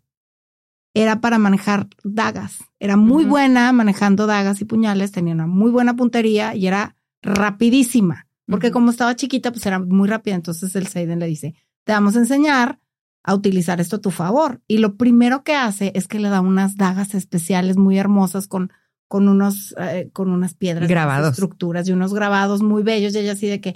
[0.93, 2.60] era para manejar dagas.
[2.80, 8.28] Era muy buena manejando dagas y puñales, tenía una muy buena puntería y era rapidísima.
[8.46, 10.36] Porque como estaba chiquita, pues era muy rápida.
[10.36, 12.80] Entonces el Seiden le dice, te vamos a enseñar
[13.23, 14.62] a utilizar esto a tu favor.
[14.67, 18.71] Y lo primero que hace es que le da unas dagas especiales muy hermosas con,
[19.07, 21.31] con, unos, eh, con unas piedras, grabados.
[21.31, 23.15] estructuras y unos grabados muy bellos.
[23.15, 23.75] Y ella así de que,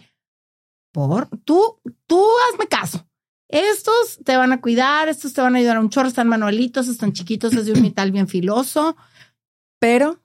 [0.92, 3.08] por, tú, tú hazme caso.
[3.50, 6.90] Estos te van a cuidar, estos te van a ayudar a un chorro, están manualitos,
[6.90, 8.98] están chiquitos, es de un metal bien filoso.
[9.80, 10.22] Pero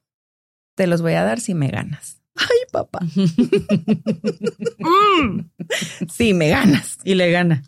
[0.75, 2.21] te los voy a dar si me ganas.
[2.35, 2.99] Ay, papá.
[4.83, 5.51] Mm.
[6.09, 6.99] Sí, me ganas.
[7.05, 7.63] Y le gana.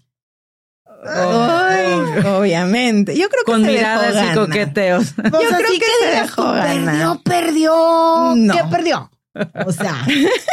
[2.26, 3.16] Obviamente.
[3.16, 5.14] Yo creo que con miradas y coqueteos.
[5.16, 8.34] Yo creo que, se dejó perdió, perdió.
[8.36, 8.54] No.
[8.54, 9.10] ¿Qué perdió?
[9.66, 10.06] O sea,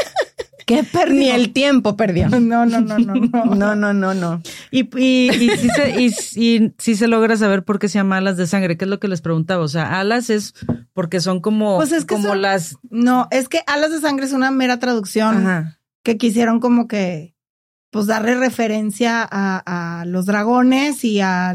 [0.66, 1.14] ¿qué perdió?
[1.14, 2.28] Ni el tiempo perdió.
[2.40, 3.46] No, no, no, no, no.
[3.56, 4.42] No, no, no, no.
[4.72, 8.38] Y, y, y, si se, y, si se logra saber por qué se llama alas
[8.38, 9.64] de sangre, ¿qué es lo que les preguntaba?
[9.64, 10.54] O sea, alas es
[10.94, 12.78] porque son como, pues es como las.
[12.90, 17.36] No, es que alas de sangre es una mera traducción que quisieron como que
[17.92, 21.54] pues darle referencia a, los dragones y a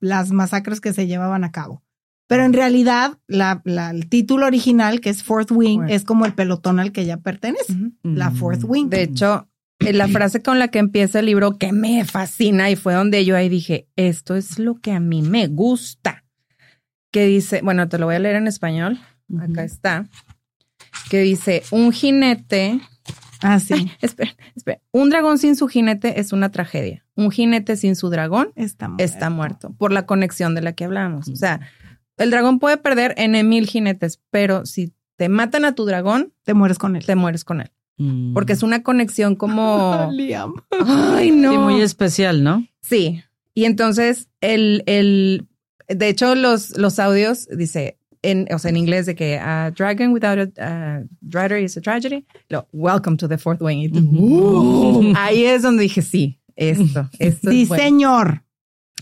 [0.00, 1.82] las masacres que se llevaban a cabo.
[2.26, 6.80] Pero en realidad, la, el título original, que es Fourth Wing, es como el pelotón
[6.80, 8.88] al que ella pertenece, la Fourth Wing.
[8.88, 9.46] De hecho,
[9.78, 13.36] la frase con la que empieza el libro que me fascina y fue donde yo
[13.36, 16.24] ahí dije, esto es lo que a mí me gusta.
[17.12, 18.98] Que dice, bueno, te lo voy a leer en español.
[19.38, 20.08] Acá está.
[21.10, 22.80] Que dice, un jinete
[23.44, 23.90] Ah, sí.
[24.00, 24.80] espera, espera.
[24.90, 27.04] Un dragón sin su jinete es una tragedia.
[27.14, 30.84] Un jinete sin su dragón está muerto, está muerto por la conexión de la que
[30.84, 31.28] hablábamos.
[31.28, 31.60] O sea,
[32.16, 36.54] el dragón puede perder en mil jinetes, pero si te matan a tu dragón, te
[36.54, 37.04] mueres con él.
[37.04, 37.70] Te mueres con él.
[37.98, 38.32] Mm.
[38.32, 40.08] Porque es una conexión como.
[40.12, 40.54] Liam.
[40.70, 41.52] Ay, no.
[41.52, 42.66] Sí, muy especial, ¿no?
[42.80, 43.22] Sí.
[43.52, 45.46] Y entonces, el, el,
[45.88, 50.12] de hecho, los, los audios dice, en, o sea, en inglés de que a dragon
[50.12, 52.24] without a rider is a tragedy.
[52.48, 53.90] Lo, welcome to the fourth wing.
[53.94, 57.50] Uh, ahí es donde dije, sí, esto, esto.
[57.50, 58.42] Sí, señor.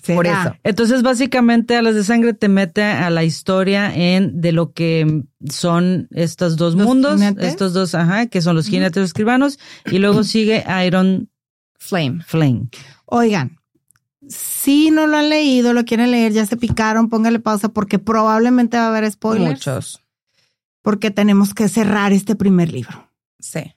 [0.07, 0.57] Por eso.
[0.65, 5.23] Entonces, básicamente, a las de sangre te mete a la historia en de lo que
[5.49, 10.65] son estos dos mundos, estos dos, ajá, que son los jinetes escribanos, y luego sigue
[10.85, 11.31] Iron
[11.79, 12.21] Flame.
[12.27, 12.69] Flame.
[13.07, 13.59] Oigan,
[14.33, 18.77] si no lo han leído, lo quieren leer, ya se picaron, póngale pausa porque probablemente
[18.77, 19.51] va a haber spoilers.
[19.51, 20.03] Muchos.
[20.83, 23.11] Porque tenemos que cerrar este primer libro.
[23.39, 23.75] Sí.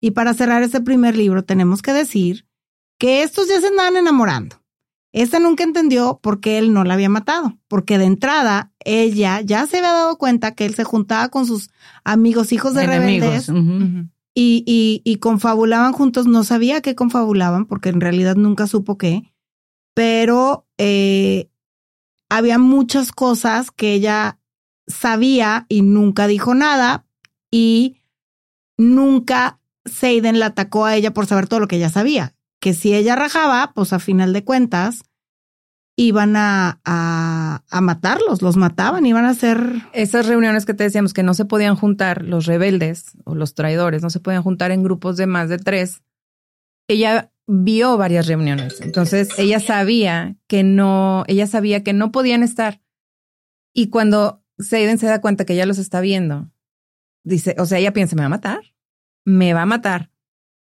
[0.00, 2.46] Y para cerrar este primer libro tenemos que decir
[2.98, 4.60] que estos ya se andaban enamorando.
[5.12, 9.64] Esta nunca entendió por qué él no la había matado, porque de entrada ella ya
[9.66, 11.70] se había dado cuenta que él se juntaba con sus
[12.02, 13.48] amigos hijos de rebeldes
[14.34, 16.26] y, y, y confabulaban juntos.
[16.26, 19.33] No sabía qué confabulaban porque en realidad nunca supo qué,
[19.94, 21.48] pero eh,
[22.28, 24.38] había muchas cosas que ella
[24.86, 27.06] sabía y nunca dijo nada
[27.50, 27.96] y
[28.76, 32.34] nunca Seiden la atacó a ella por saber todo lo que ella sabía.
[32.60, 35.02] Que si ella rajaba, pues a final de cuentas
[35.96, 39.82] iban a, a, a, matarlos, los mataban, iban a hacer...
[39.92, 44.02] Esas reuniones que te decíamos que no se podían juntar, los rebeldes o los traidores,
[44.02, 46.02] no se podían juntar en grupos de más de tres.
[46.88, 52.80] Ella vio varias reuniones, entonces ella sabía que no, ella sabía que no podían estar.
[53.72, 56.50] Y cuando Seiden se da cuenta que ella los está viendo,
[57.24, 58.60] dice, o sea, ella piensa, me va a matar,
[59.24, 60.10] me va a matar.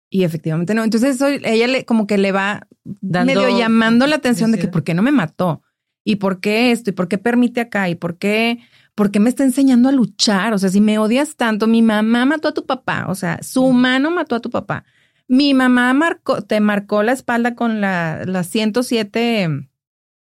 [0.09, 0.83] Y efectivamente no.
[0.83, 2.67] Entonces eso, ella le, como que le va
[3.01, 5.61] medio llamando la atención de que por qué no me mató
[6.03, 8.59] y por qué esto y por qué permite acá y por qué,
[8.95, 10.53] por qué me está enseñando a luchar.
[10.53, 13.71] O sea, si me odias tanto, mi mamá mató a tu papá, o sea, su
[13.71, 14.83] mano mató a tu papá.
[15.29, 19.47] Mi mamá marcó, te marcó la espalda con la, las 107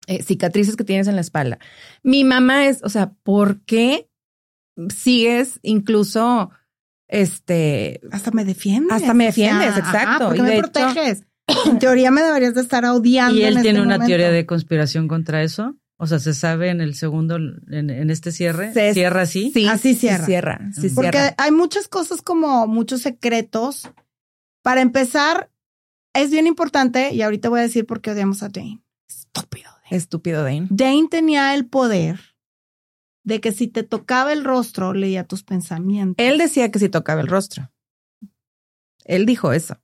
[0.08, 1.60] eh, cicatrices que tienes en la espalda.
[2.04, 4.10] Mi mamá es, o sea, ¿por qué
[4.90, 6.50] sigues incluso
[7.08, 8.02] este.
[8.12, 8.92] Hasta me defiendes.
[8.92, 10.36] Hasta me defiendes, exacto.
[10.36, 11.24] y me proteges.
[11.66, 13.36] en teoría me deberías de estar odiando.
[13.36, 14.08] ¿Y él en tiene este una momento.
[14.10, 15.76] teoría de conspiración contra eso?
[15.98, 18.72] O sea, ¿se sabe en el segundo, en, en este cierre?
[18.74, 19.52] Se- ¿Cierra así?
[19.54, 20.26] Sí, Así sí cierra.
[20.26, 20.60] cierra.
[20.74, 21.36] Sí Porque cierra.
[21.38, 23.90] hay muchas cosas como muchos secretos.
[24.70, 25.50] Para empezar,
[26.14, 28.84] es bien importante, y ahorita voy a decir por qué odiamos a Dane.
[29.08, 29.72] Estúpido.
[29.84, 29.98] Dane.
[29.98, 30.68] Estúpido Dane.
[30.70, 32.20] Dane tenía el poder
[33.24, 36.24] de que si te tocaba el rostro, leía tus pensamientos.
[36.24, 37.72] Él decía que si tocaba el rostro.
[39.06, 39.76] Él dijo eso.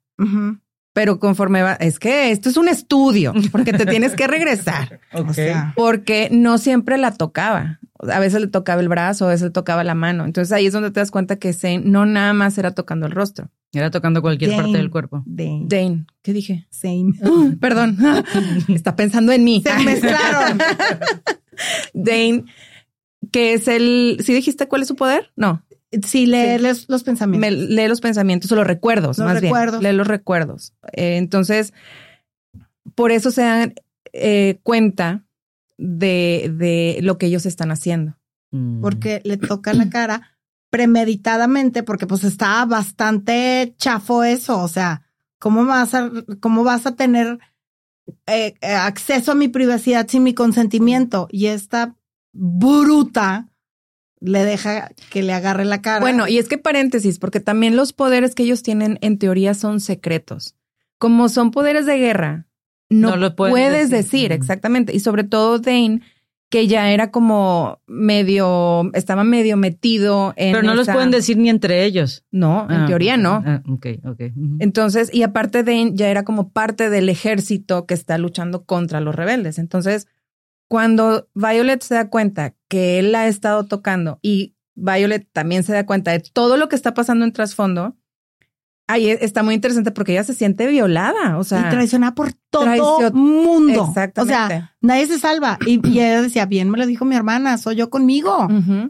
[0.94, 5.34] Pero conforme va, es que esto es un estudio, porque te tienes que regresar, O
[5.34, 7.80] sea, porque no siempre la tocaba.
[8.12, 10.26] A veces le tocaba el brazo, a veces le tocaba la mano.
[10.26, 13.12] Entonces ahí es donde te das cuenta que Zane no nada más era tocando el
[13.12, 13.50] rostro.
[13.74, 14.62] Era tocando cualquier Dane.
[14.64, 15.24] parte del cuerpo.
[15.26, 15.64] Dane.
[15.68, 16.66] Dane, ¿qué dije?
[16.70, 17.14] Same.
[17.60, 17.98] Perdón,
[18.70, 19.62] está pensando en mí.
[19.66, 20.58] Se mezclaron.
[21.94, 22.46] Dane,
[23.32, 24.18] que es el.
[24.24, 25.32] ¿Sí dijiste cuál es su poder?
[25.36, 25.64] No.
[26.06, 27.50] Sí, leerles los pensamientos.
[27.52, 29.80] Me- lee los pensamientos o los recuerdos, Los más recuerdos.
[29.80, 29.92] bien.
[29.94, 30.74] Lee los recuerdos.
[30.94, 31.74] Eh, entonces,
[32.96, 33.74] por eso se dan
[34.14, 35.25] eh, cuenta
[35.78, 38.18] de, de lo que ellos están haciendo.
[38.56, 38.82] Mm.
[38.82, 40.38] porque le toca la cara
[40.70, 44.62] premeditadamente, porque pues estaba bastante chafo eso.
[44.62, 45.04] O sea,
[45.40, 46.10] ¿cómo vas a,
[46.40, 47.40] cómo vas a tener
[48.28, 51.28] eh, acceso a mi privacidad sin mi consentimiento?
[51.32, 51.96] Y esta
[52.34, 53.50] bruta
[54.22, 56.00] le deja que le agarre la cara.
[56.00, 59.80] Bueno, y es que paréntesis, porque también los poderes que ellos tienen en teoría son
[59.82, 60.56] secretos.
[60.98, 62.45] Como son poderes de guerra,
[62.90, 64.32] no, No lo puedes decir.
[64.32, 64.96] exactamente.
[64.96, 66.02] Y sobre todo Dane,
[66.50, 70.52] que ya era como medio, estaba medio metido en.
[70.54, 72.24] Pero no los pueden decir ni entre ellos.
[72.32, 73.44] No, en Ah, teoría no.
[73.46, 74.22] Ah, ok, ok.
[74.60, 79.16] Entonces, y aparte Dane ya era como parte del ejército que está luchando contra los
[79.16, 79.58] rebeldes.
[79.58, 80.08] Entonces,
[80.68, 85.74] cuando Violet se da cuenta que él la ha estado tocando y Violet también se
[85.74, 87.96] da cuenta de todo lo que está pasando en trasfondo,
[88.88, 91.38] ahí e- está muy interesante porque ella se siente violada.
[91.38, 93.86] O sea, y traicionada por todo mundo.
[93.90, 94.22] Exactamente.
[94.22, 95.58] O sea, nadie se salva.
[95.66, 98.48] Y, y ella decía, bien me lo dijo mi hermana, soy yo conmigo.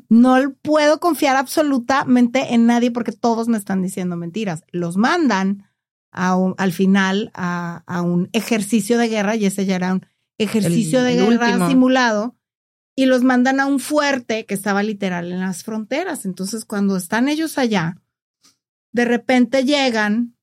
[0.10, 4.64] No puedo confiar absolutamente en nadie porque todos me están diciendo mentiras.
[4.72, 5.64] Los mandan
[6.12, 10.06] a un- al final a, a un ejercicio de guerra y ese ya era un
[10.38, 11.68] ejercicio El- de el guerra último.
[11.70, 12.36] simulado
[12.96, 16.26] y los mandan a un fuerte que estaba literal en las fronteras.
[16.26, 17.98] Entonces, cuando están ellos allá,
[18.96, 20.38] de repente llegan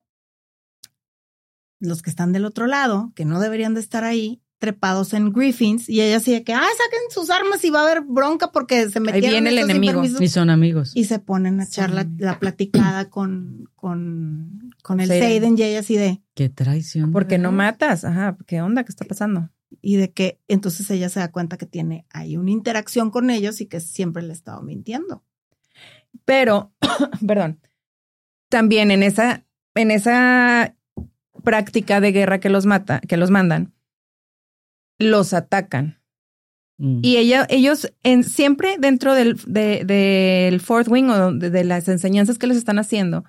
[1.81, 5.89] los que están del otro lado, que no deberían de estar ahí, trepados en Griffins,
[5.89, 8.91] y ella así de que, ah, saquen sus armas y va a haber bronca porque
[8.91, 10.03] se metieron viene el enemigo.
[10.03, 10.23] permiso".
[10.23, 10.93] Y son amigos.
[10.95, 15.29] Y se ponen a echar la, platicada con, con, con el Seiden.
[15.29, 17.11] Seiden y ella así de, Qué traición.
[17.11, 18.05] Porque no matas.
[18.05, 18.85] Ajá, ¿qué onda?
[18.85, 19.49] ¿Qué está pasando?
[19.81, 23.63] y de que entonces ella se da cuenta que tiene ahí una interacción con ellos
[23.63, 25.25] y que siempre le ha estado mintiendo.
[26.27, 26.75] Pero,
[27.27, 27.59] perdón,
[28.53, 30.77] también en esa, en esa
[31.43, 33.73] práctica de guerra que los mata, que los mandan,
[34.99, 35.99] los atacan.
[36.79, 37.01] Mm.
[37.03, 41.89] Y ella, ellos en, siempre dentro del, de- del Fourth Wing o de, de las
[41.89, 43.25] enseñanzas que les están haciendo,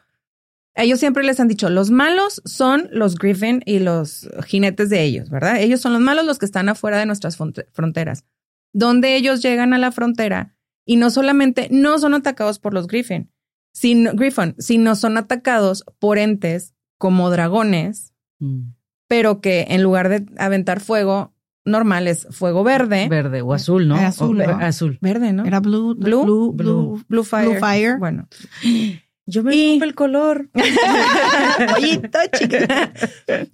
[0.75, 5.29] ellos siempre les han dicho, los malos son los Griffin y los jinetes de ellos,
[5.29, 5.61] ¿verdad?
[5.61, 8.25] Ellos son los malos los que están afuera de nuestras fronte- fronteras.
[8.73, 10.55] Donde ellos llegan a la frontera
[10.85, 13.31] y no solamente no son atacados por los Griffin,
[13.73, 18.73] sino, Griffin, sino son atacados por entes como dragones, Mm.
[19.07, 21.33] pero que en lugar de aventar fuego
[21.65, 23.07] normal es fuego verde.
[23.09, 23.95] Verde o azul, ¿no?
[23.95, 24.53] Azul, O- ¿no?
[24.65, 24.97] Azul.
[25.01, 25.45] Verde, ¿no?
[25.45, 27.49] Era blue, Blue, blue, blue, Blue Fire.
[27.49, 27.97] Blue Fire.
[27.99, 28.27] Bueno.
[29.25, 29.79] Yo me y...
[29.81, 30.49] el color.
[31.73, 32.91] Pollito, chica.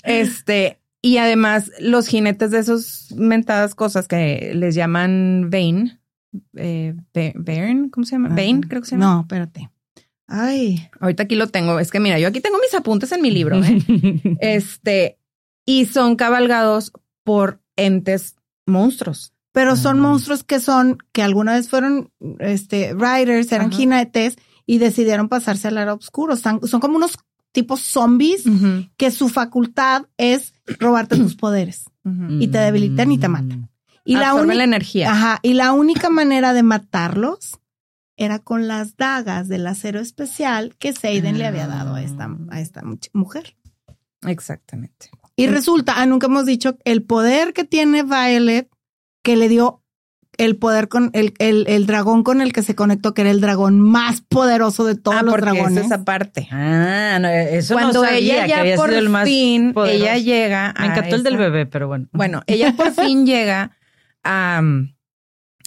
[0.03, 5.99] Este, y además, los jinetes de esas mentadas cosas que les llaman Bane,
[6.55, 6.95] eh,
[7.91, 8.29] ¿cómo se llama?
[8.29, 9.13] Bane, creo que se llama.
[9.13, 9.69] No, espérate.
[10.29, 10.87] Ay.
[10.99, 11.79] Ahorita aquí lo tengo.
[11.79, 13.61] Es que mira, yo aquí tengo mis apuntes en mi libro.
[13.63, 14.37] ¿eh?
[14.41, 15.17] este,
[15.65, 19.33] y son cabalgados por entes monstruos.
[19.51, 25.27] Pero son monstruos que son, que alguna vez fueron este, riders, eran jinetes y decidieron
[25.27, 26.35] pasarse al lado oscuro.
[26.35, 27.17] Son, son como unos
[27.51, 28.43] tipos zombies
[28.95, 31.85] que su facultad es robarte tus poderes
[32.39, 33.69] y te debilitan y te matan.
[34.05, 35.11] Y la, la energía.
[35.11, 37.58] Ajá, y la única manera de matarlos
[38.19, 42.59] era con las dagas del acero especial que Seiden le había dado a esta, a
[42.59, 43.55] esta mujer.
[44.27, 45.09] Exactamente.
[45.37, 48.69] Y resulta, ah, nunca hemos dicho, el poder que tiene Violet,
[49.23, 49.81] que le dio
[50.37, 53.79] el poder con el, el, dragón con el que se conectó, que era el dragón
[53.79, 55.85] más poderoso de todos ah, los dragones.
[55.85, 56.49] esa parte.
[56.51, 60.73] Ah, no, eso Cuando no sabía, ella ya que por el más fin, ella llega.
[60.77, 62.07] Me encantó el del bebé, pero bueno.
[62.11, 63.71] Bueno, ella por fin llega
[64.25, 64.61] a,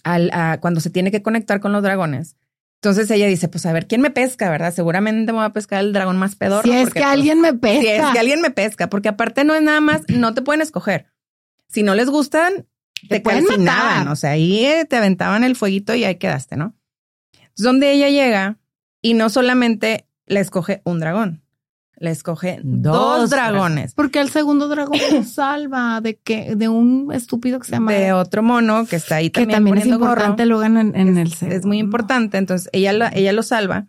[0.05, 2.36] a, cuando se tiene que conectar con los dragones.
[2.82, 4.74] Entonces ella dice, pues a ver, ¿quién me pesca, verdad?
[4.74, 6.64] Seguramente me va a pescar el dragón más pedorro.
[6.64, 7.80] Si es que pues, alguien me pesca.
[7.80, 10.62] Si es que alguien me pesca, porque aparte no es nada más, no te pueden
[10.62, 11.06] escoger.
[11.68, 12.66] Si no les gustan,
[13.08, 14.08] te, te calcinaban.
[14.08, 16.74] O sea, ahí eh, te aventaban el fueguito y ahí quedaste, ¿no?
[17.32, 18.58] Entonces, donde ella llega
[19.00, 21.41] y no solamente le escoge un dragón,
[22.03, 23.94] le escoge dos, dragones.
[23.94, 28.42] Porque el segundo dragón salva de que de un estúpido que se llama de otro
[28.42, 32.38] mono que está ahí que también, es importante lo ganan en, el es muy importante
[32.38, 33.86] entonces ella lo, ella lo salva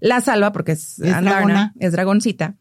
[0.00, 1.14] la salva porque es, es,
[1.78, 2.56] es dragoncita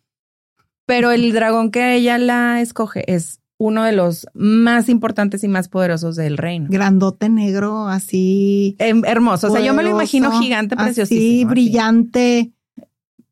[0.85, 5.69] pero el dragón que ella la escoge es uno de los más importantes y más
[5.69, 6.67] poderosos del reino.
[6.69, 8.75] Grandote negro, así.
[8.79, 9.47] Em, hermoso.
[9.47, 11.21] o sea, yo me lo imagino gigante, preciosísimo.
[11.21, 12.51] Sí, brillante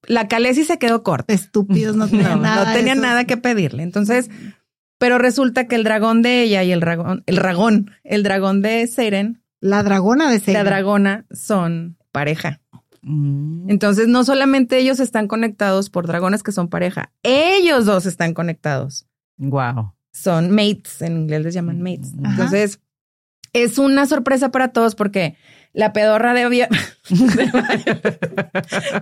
[0.08, 1.34] la Calesi se quedó corta.
[1.34, 2.66] Estúpidos, no tenían nada.
[2.66, 3.84] No tenía nada que pedirle.
[3.84, 4.30] Entonces,
[4.97, 8.88] pero resulta que el dragón de ella y el dragón, el dragón, el dragón de
[8.88, 9.43] Seiren.
[9.60, 10.64] La dragona de Seiren.
[10.64, 12.62] La dragona son pareja.
[13.01, 13.70] Mm.
[13.70, 19.06] Entonces, no solamente ellos están conectados por dragones que son pareja, ellos dos están conectados.
[19.38, 19.93] Wow.
[20.14, 22.14] Son mates, en inglés les llaman mates.
[22.14, 22.80] Entonces,
[23.51, 25.36] es una sorpresa para todos porque
[25.74, 26.67] la pedorra de,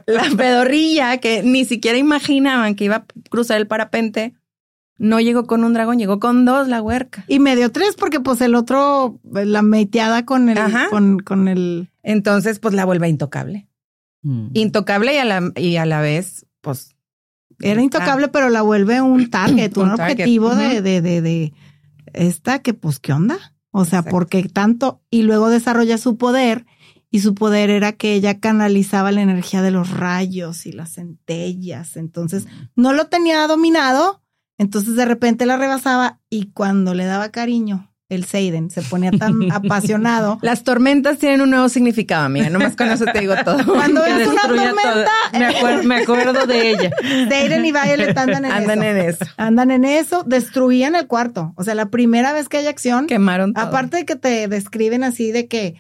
[0.08, 4.34] la pedorrilla que ni siquiera imaginaban que iba a cruzar el parapente,
[4.98, 7.26] no llegó con un dragón, llegó con dos la huerca.
[7.28, 10.58] Y medio tres, porque pues el otro, la meteada con el,
[10.90, 11.90] con, con, el.
[12.04, 13.68] Entonces, pues la vuelve intocable.
[14.22, 14.50] Mm.
[14.54, 16.96] Intocable y a la, y a la vez, pues.
[17.60, 21.54] Era intocable, pero la vuelve un target, un, objetivo de, de, de, de
[22.14, 23.51] esta que, pues, ¿qué onda?
[23.72, 26.66] O sea, porque tanto, y luego desarrolla su poder,
[27.10, 31.98] y su poder era que ella canalizaba la energía de los rayos y las centellas.
[31.98, 34.22] Entonces, no lo tenía dominado,
[34.58, 39.40] entonces de repente la rebasaba y cuando le daba cariño, el Seiden se ponía tan
[39.52, 40.38] apasionado.
[40.42, 42.50] Las tormentas tienen un nuevo significado, amiga.
[42.50, 43.66] Nomás con eso te digo todo.
[43.74, 45.12] Cuando es una tormenta.
[45.84, 46.92] Me, acuerdo, de ella.
[47.30, 49.26] Seiden y Violet andan en andan en eso.
[49.38, 50.24] Andan en eso.
[50.26, 51.54] Destruían el cuarto.
[51.56, 53.08] O sea, la primera vez que hay acción.
[53.08, 53.66] Quemaron todo.
[53.66, 55.76] Aparte de que te describen así de que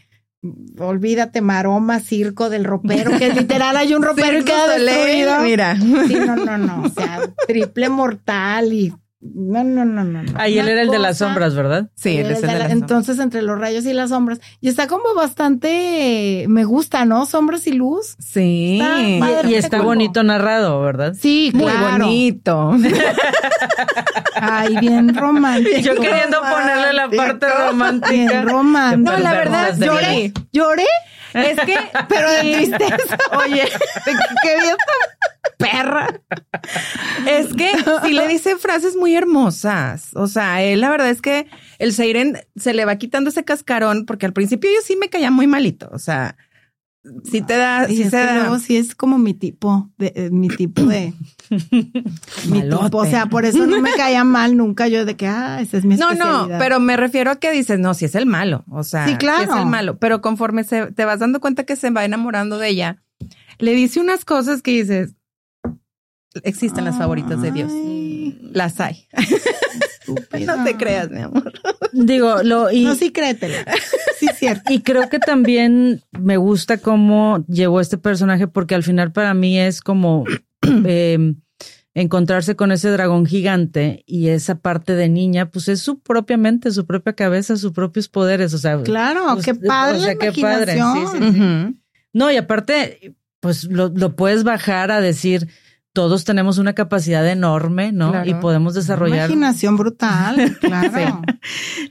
[0.80, 5.42] olvídate maroma, circo del ropero, que literal hay un ropero y queda destruido.
[5.42, 5.76] Mira.
[5.76, 6.84] Sí, no, no, no.
[6.84, 10.24] O sea, triple mortal y no, no, no, no.
[10.36, 11.90] Ahí él era el de las sombras, ¿verdad?
[11.96, 14.42] Sí, él es el de, las Entonces, entre los rayos y las sombras.
[14.60, 17.26] Y está como bastante, me gusta, ¿no?
[17.28, 18.16] Sombras y luz.
[18.20, 18.82] Sí.
[19.48, 21.14] y, está bonito narrado, ¿verdad?
[21.18, 22.72] Sí, Muy bonito.
[24.36, 25.78] Ay, bien romántico.
[25.82, 28.12] Yo queriendo ponerle la parte romántica.
[28.12, 29.12] Bien romántico.
[29.12, 30.34] No, la verdad, lloré.
[30.52, 30.88] Lloré.
[31.34, 31.78] Es que,
[32.10, 33.18] pero de tristeza.
[33.38, 33.64] Oye,
[34.44, 34.76] qué bien
[35.58, 36.08] perra.
[37.28, 37.72] Es que
[38.04, 40.10] sí le dice frases muy hermosas.
[40.16, 41.48] O sea, él la verdad es que
[41.80, 45.32] el Seiren se le va quitando ese cascarón porque al principio yo sí me caía
[45.32, 45.90] muy malito.
[45.92, 46.36] O sea,
[47.24, 48.60] sí te da, sí se da.
[48.60, 51.14] sí es como mi tipo de, eh, mi tipo de.
[52.50, 55.62] mi tipo, o sea, por eso no me caía mal nunca yo de que, ah,
[55.62, 58.26] ese es mi No, no, pero me refiero a que dices, no, si es el
[58.26, 58.64] malo.
[58.70, 59.52] O sea, sí, claro.
[59.52, 59.98] es el malo.
[59.98, 63.04] Pero conforme se, te vas dando cuenta que se va enamorando de ella,
[63.58, 65.16] le dice unas cosas que dices,
[66.44, 67.72] existen las favoritas de Dios.
[68.54, 69.08] Las hay.
[70.46, 71.54] No te creas, mi amor.
[71.94, 73.66] Digo, lo y No, sí créetela.
[74.18, 74.72] Sí, cierto.
[74.72, 79.60] Y creo que también me gusta cómo llevó este personaje porque al final para mí
[79.60, 80.26] es como
[80.62, 81.42] em,
[81.94, 86.72] encontrarse con ese dragón gigante y esa parte de niña, pues es su propia mente,
[86.72, 90.32] su propia cabeza, sus propios poderes, o sea, claro, pues, qué padre, o sea, qué
[90.40, 90.80] padre.
[92.14, 95.50] No, y aparte pues lo, puedes bajar a decir,
[95.94, 98.26] todos tenemos una capacidad enorme, ¿no?
[98.26, 99.30] Y podemos desarrollar.
[99.30, 101.22] imaginación brutal, claro.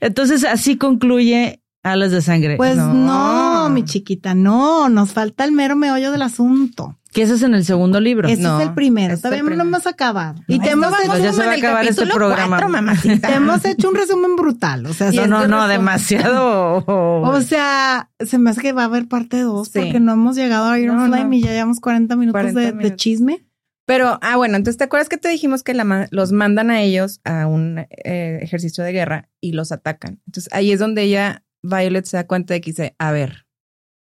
[0.00, 2.56] Entonces, así concluye Alas de Sangre.
[2.56, 3.68] Pues no.
[3.70, 6.96] mi chiquita, no, nos falta el mero meollo del asunto.
[7.12, 8.28] Que ese es en el segundo libro.
[8.28, 9.18] Ese es el primero.
[9.18, 10.40] Todavía no hemos acabado.
[10.46, 12.60] y te hemos hecho, ya se va a acabar este programa.
[13.02, 14.86] te hemos hecho un resumen brutal.
[14.86, 16.84] O sea, no, no, no, demasiado.
[16.86, 20.70] o sea, se me hace que va a haber parte dos porque no hemos llegado
[20.70, 23.44] a Iron Flame y ya llevamos 40 minutos, de, chisme.
[23.90, 27.48] Pero, ah, bueno, entonces te acuerdas que te dijimos que los mandan a ellos a
[27.48, 30.20] un eh, ejercicio de guerra y los atacan.
[30.26, 33.46] Entonces ahí es donde ella, Violet, se da cuenta de que dice, a ver,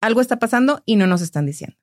[0.01, 1.77] algo está pasando y no nos están diciendo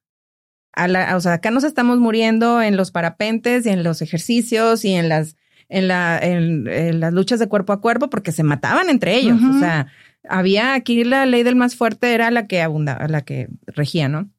[1.16, 5.10] o sea, acá nos estamos muriendo en los parapentes y en los ejercicios y en
[5.10, 5.36] las,
[5.68, 9.38] en, la, en, las luchas de cuerpo a cuerpo porque se mataban entre ellos.
[9.44, 9.88] O sea,
[10.30, 14.30] había aquí la ley del más fuerte era la que abundaba, la que regía, ¿no?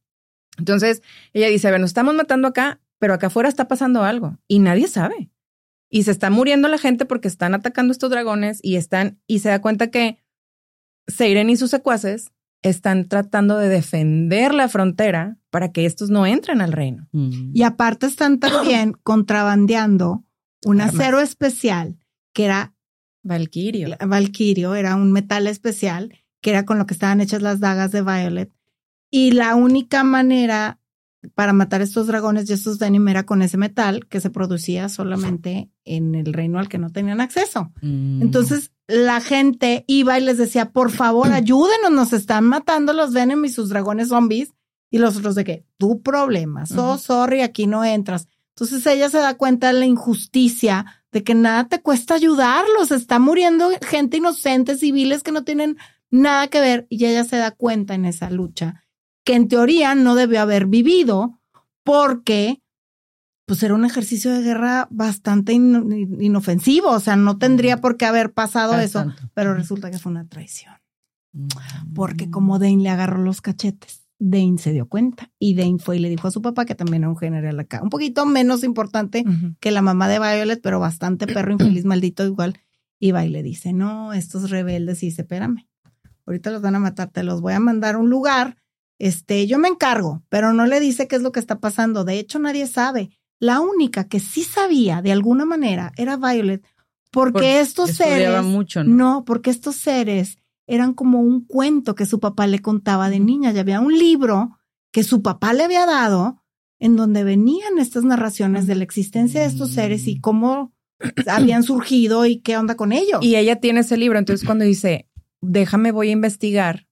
[0.58, 4.38] Entonces ella dice, a ver, nos estamos matando acá, pero acá afuera está pasando algo
[4.46, 5.28] y nadie sabe.
[5.90, 9.48] Y se está muriendo la gente porque están atacando estos dragones y están, y se
[9.48, 10.18] da cuenta que
[11.08, 12.30] Seiren y sus secuaces
[12.62, 17.08] están tratando de defender la frontera para que estos no entren al reino.
[17.10, 17.50] Mm.
[17.52, 20.24] Y aparte están también contrabandeando
[20.64, 21.98] un acero especial
[22.32, 22.72] que era
[23.24, 23.96] Valquirio.
[23.98, 28.02] Valquirio era un metal especial que era con lo que estaban hechas las dagas de
[28.02, 28.52] Violet.
[29.10, 30.78] Y la única manera
[31.34, 35.70] para matar estos dragones y estos denim era con ese metal que se producía solamente
[35.84, 37.72] en el reino al que no tenían acceso.
[37.80, 38.22] Mm.
[38.22, 43.44] Entonces la gente iba y les decía, por favor, ayúdenos, nos están matando los Venom
[43.44, 44.52] y sus dragones zombies.
[44.90, 48.28] Y los otros de que, tu problema, so sorry, aquí no entras.
[48.50, 53.18] Entonces ella se da cuenta de la injusticia, de que nada te cuesta ayudarlos, está
[53.18, 55.78] muriendo gente inocente, civiles que no tienen
[56.10, 58.81] nada que ver, y ella se da cuenta en esa lucha,
[59.24, 61.40] que en teoría no debió haber vivido,
[61.84, 62.62] porque
[63.46, 68.32] pues era un ejercicio de guerra bastante inofensivo, o sea, no tendría por qué haber
[68.32, 70.74] pasado eso, pero resulta que fue una traición.
[71.94, 75.98] Porque como Dane le agarró los cachetes, Dane se dio cuenta y Dane fue y
[75.98, 79.24] le dijo a su papá que también era un general acá, un poquito menos importante
[79.58, 82.58] que la mamá de Violet, pero bastante perro infeliz maldito igual.
[83.00, 85.66] Y va y le dice, no, estos rebeldes, y dice, espérame,
[86.24, 88.61] ahorita los van a matar, te los voy a mandar a un lugar,
[89.02, 92.04] este, yo me encargo, pero no le dice qué es lo que está pasando.
[92.04, 93.10] De hecho, nadie sabe.
[93.40, 96.64] La única que sí sabía de alguna manera era Violet,
[97.10, 98.44] porque estos seres.
[98.44, 98.94] Mucho, ¿no?
[98.94, 99.24] ¿no?
[99.24, 100.38] porque estos seres
[100.68, 103.50] eran como un cuento que su papá le contaba de niña.
[103.50, 104.56] Ya había un libro
[104.92, 106.40] que su papá le había dado
[106.78, 110.72] en donde venían estas narraciones de la existencia de estos seres y cómo
[111.26, 113.18] habían surgido y qué onda con ellos.
[113.20, 115.08] Y ella tiene ese libro, entonces cuando dice,
[115.40, 116.86] déjame voy a investigar,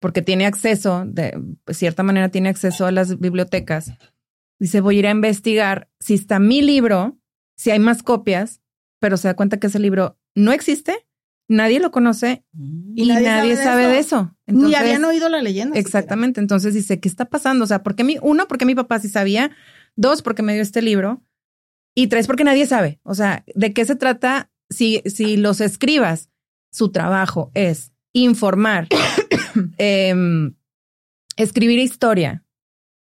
[0.00, 1.38] porque tiene acceso, de
[1.68, 3.92] cierta manera tiene acceso a las bibliotecas,
[4.58, 7.18] Dice, voy a ir a investigar si está mi libro,
[7.56, 8.62] si hay más copias,
[9.00, 11.06] pero se da cuenta que ese libro no existe,
[11.48, 12.44] nadie lo conoce
[12.94, 14.34] y, nadie, sabe, de, eso.
[14.46, 15.78] Ni habían oído la leyenda.
[15.78, 16.40] Exactamente.
[16.40, 17.64] Entonces dice, ¿qué está pasando?
[17.64, 19.50] O sea, porque mi, uno, porque mi papá sí sabía,
[19.94, 21.22] dos, porque me dio este libro,
[21.94, 23.00] y tres, porque nadie sabe.
[23.02, 26.30] O sea, ¿de qué se trata si, si los escribas?
[26.70, 28.88] Su trabajo es informar,
[29.78, 30.54] em,
[31.36, 32.44] escribir historia,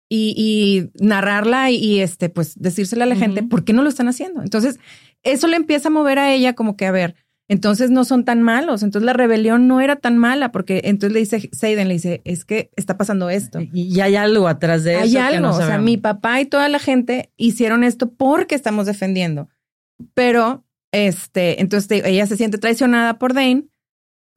[0.08, 4.42] y, narrarla y, este, pues decírsela a la gente, ¿por qué no lo están haciendo?
[4.42, 4.78] Entonces,
[5.22, 7.16] eso le empieza a mover a ella como que, a ver,
[7.48, 11.20] entonces no son tan malos, entonces la rebelión no era tan mala, porque entonces le
[11.20, 13.60] dice, Seiden le dice, es que está pasando esto.
[13.72, 15.02] Y hay algo atrás de eso.
[15.02, 19.48] Hay algo, o sea, mi papá y toda la gente hicieron esto porque estamos defendiendo.
[20.14, 23.66] Pero, este, entonces ella se siente traicionada por Dane,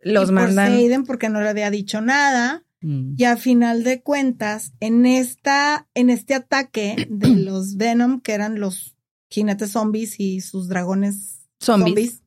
[0.02, 0.68] los mandan.
[0.72, 2.64] Por Seiden porque no le había dicho nada.
[2.82, 3.16] Mm.
[3.18, 8.60] Y a final de cuentas, en esta, en este ataque de los Venom, que eran
[8.60, 8.96] los
[9.30, 12.24] jinetes zombies y sus dragones zombies,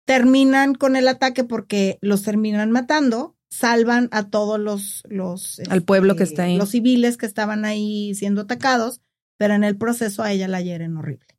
[0.06, 6.16] terminan con el ataque porque los terminan matando, salvan a todos los, los al pueblo
[6.16, 9.02] que está ahí, los civiles que estaban ahí siendo atacados,
[9.38, 11.31] pero en el proceso a ella la hieren horrible.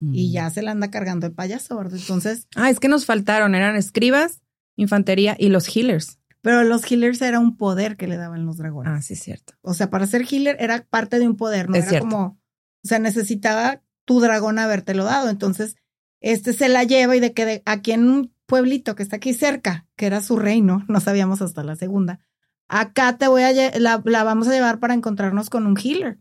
[0.00, 1.98] Y ya se la anda cargando el payaso, ¿verdad?
[1.98, 2.46] Entonces.
[2.56, 4.42] Ah, es que nos faltaron, eran escribas,
[4.76, 6.18] infantería y los healers.
[6.42, 8.92] Pero los healers era un poder que le daban los dragones.
[8.92, 9.54] Ah, sí, es cierto.
[9.62, 12.38] O sea, para ser healer era parte de un poder, no era como,
[12.84, 15.30] o sea, necesitaba tu dragón habértelo dado.
[15.30, 15.76] Entonces,
[16.20, 19.86] este se la lleva y de que aquí en un pueblito que está aquí cerca,
[19.96, 22.20] que era su reino, no sabíamos hasta la segunda.
[22.68, 26.18] Acá te voy a la, la vamos a llevar para encontrarnos con un healer.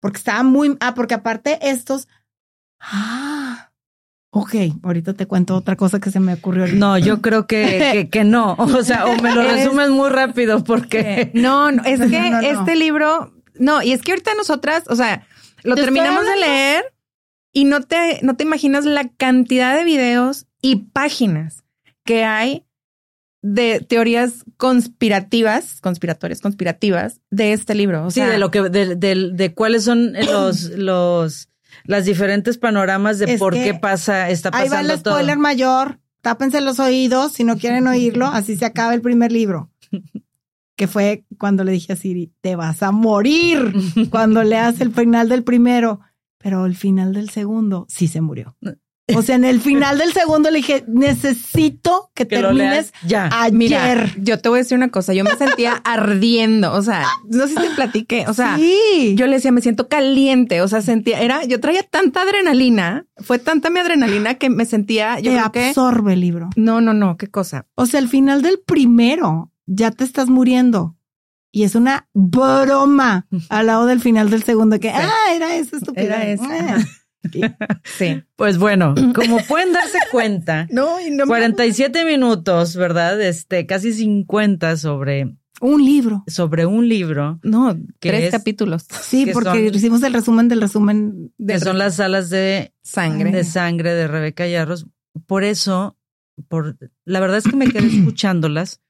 [0.00, 2.08] Porque estaba muy, ah, porque aparte estos,
[2.80, 3.70] ah,
[4.36, 6.66] Ok, ahorita te cuento otra cosa que se me ocurrió.
[6.66, 8.54] No, yo creo que, que, no.
[8.58, 11.30] O sea, o me lo resumes muy rápido porque.
[11.34, 15.26] No, no es que este libro no, y es que ahorita nosotras, o sea,
[15.62, 16.94] lo terminamos de leer
[17.52, 21.64] y no te, no te imaginas la cantidad de videos y páginas
[22.04, 22.66] que hay
[23.42, 28.06] de teorías conspirativas, conspiratorias, conspirativas de este libro.
[28.06, 31.48] O sea, sí, de lo que, de, de, cuáles son los, los,
[31.84, 36.00] las diferentes panoramas de por qué pasa, está pasando Ahí va el spoiler mayor.
[36.22, 38.26] Tápense los oídos si no quieren oírlo.
[38.26, 39.70] Así se acaba el primer libro.
[40.76, 43.72] Que fue cuando le dije a Siri, te vas a morir
[44.10, 46.00] cuando leas el final del primero.
[46.38, 48.56] Pero el final del segundo sí se murió.
[49.14, 53.28] O sea, en el final del segundo le dije, necesito que, termines ya.
[53.32, 53.52] ayer.
[53.52, 57.46] Mira, yo te voy a decir una cosa, yo me sentía ardiendo, o sea, no
[57.46, 61.20] sé si te platiqué, o sea, yo le decía, me siento caliente, o sea, sentía,
[61.20, 66.14] era, yo traía tanta adrenalina, fue tanta mi adrenalina que me sentía, yo te absorbe
[66.14, 66.48] el libro.
[66.56, 67.66] No, no, no, qué cosa.
[67.74, 70.96] O sea, el final del primero, ya te estás muriendo.
[71.52, 76.06] Y es una broma al lado del final del segundo, que, ah, era eso, estúpido.
[76.06, 76.42] Era eso.
[76.48, 76.78] Ah.
[77.84, 78.22] Sí.
[78.36, 83.20] Pues bueno, como pueden darse cuenta, no, no 47 minutos, ¿verdad?
[83.20, 86.24] Este, casi 50 sobre un libro.
[86.26, 87.38] Sobre un libro.
[87.42, 88.86] No, tres capítulos.
[89.02, 91.32] Sí, porque hicimos el resumen del resumen.
[91.38, 93.30] De que son las salas de sangre.
[93.30, 94.86] De sangre de Rebeca Yarros.
[95.26, 95.96] Por eso,
[96.48, 98.82] por la verdad es que me quedé escuchándolas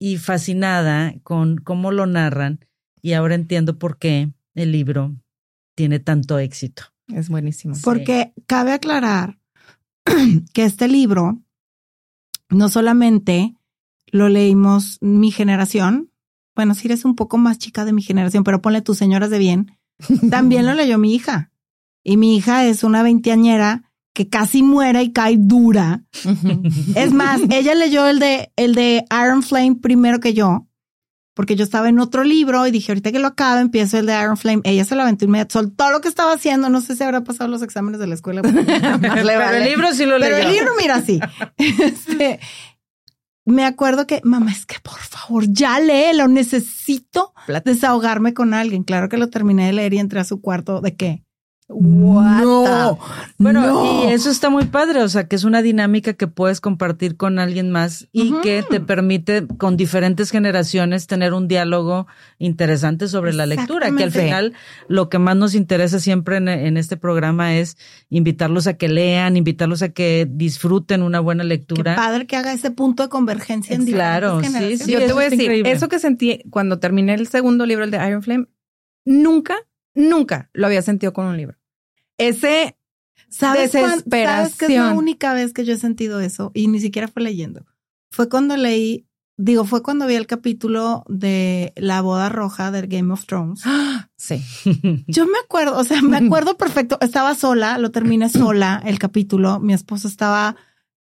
[0.00, 2.60] y fascinada con cómo lo narran
[3.02, 5.14] y ahora entiendo por qué el libro
[5.76, 6.84] tiene tanto éxito.
[7.08, 7.74] Es buenísimo.
[7.82, 9.38] Porque cabe aclarar
[10.52, 11.40] que este libro
[12.48, 13.54] no solamente
[14.06, 16.10] lo leímos mi generación,
[16.54, 19.38] bueno, si eres un poco más chica de mi generación, pero ponle tus señoras de
[19.38, 19.78] bien,
[20.30, 21.50] también lo leyó mi hija.
[22.02, 26.04] Y mi hija es una veinteañera que casi muere y cae dura.
[26.94, 30.66] es más, ella leyó el de, el de Iron Flame primero que yo
[31.36, 34.18] porque yo estaba en otro libro y dije, ahorita que lo acabo, empiezo el de
[34.18, 34.62] Iron Flame.
[34.64, 36.70] Ella se lo aventó inmediato, soltó lo que estaba haciendo.
[36.70, 38.40] No sé si habrá pasado los exámenes de la escuela.
[38.40, 38.58] Pero
[39.52, 40.34] el libro sí lo leyó.
[40.34, 41.20] Pero el libro, mira, sí.
[41.58, 42.40] Este,
[43.44, 47.34] me acuerdo que, mamá, es que por favor, ya léelo, necesito
[47.66, 48.82] desahogarme con alguien.
[48.82, 51.25] Claro que lo terminé de leer y entré a su cuarto de qué?
[51.68, 52.98] No,
[53.38, 57.16] bueno, y eso está muy padre, o sea, que es una dinámica que puedes compartir
[57.16, 62.06] con alguien más y que te permite con diferentes generaciones tener un diálogo
[62.38, 64.52] interesante sobre la lectura, que al final
[64.86, 67.76] lo que más nos interesa siempre en, este programa es
[68.10, 71.94] invitarlos a que lean, invitarlos a que disfruten una buena lectura.
[71.94, 74.92] Qué padre que haga ese punto de convergencia en Claro, sí, sí.
[74.92, 78.06] Yo te voy a decir, eso que sentí cuando terminé el segundo libro, el de
[78.06, 78.46] Iron Flame,
[79.04, 79.56] nunca
[79.96, 81.58] Nunca lo había sentido con un libro.
[82.18, 82.76] Ese
[83.28, 84.50] ¿Sabes desesperación.
[84.50, 86.52] ¿Sabes que es la única vez que yo he sentido eso?
[86.54, 87.66] Y ni siquiera fue leyendo.
[88.10, 93.12] Fue cuando leí, digo, fue cuando vi el capítulo de La boda roja del Game
[93.12, 93.62] of Thrones.
[94.18, 94.42] Sí.
[95.08, 96.98] Yo me acuerdo, o sea, me acuerdo perfecto.
[97.00, 99.60] Estaba sola, lo terminé sola el capítulo.
[99.60, 100.56] Mi esposo estaba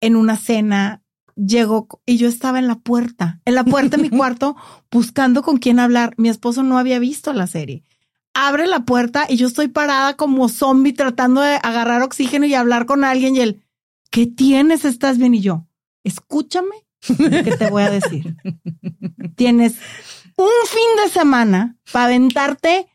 [0.01, 1.03] en una cena,
[1.35, 4.57] llegó y yo estaba en la puerta, en la puerta de mi cuarto,
[4.91, 6.15] buscando con quién hablar.
[6.17, 7.85] Mi esposo no había visto la serie
[8.37, 12.85] abre la puerta y yo estoy parada como zombie tratando de agarrar oxígeno y hablar
[12.85, 13.65] con alguien y él,
[14.11, 14.85] ¿qué tienes?
[14.85, 15.35] ¿Estás bien?
[15.35, 15.67] Y yo,
[16.05, 18.37] escúchame, ¿qué te voy a decir?
[19.37, 19.77] tienes
[20.37, 22.87] un fin de semana para aventarte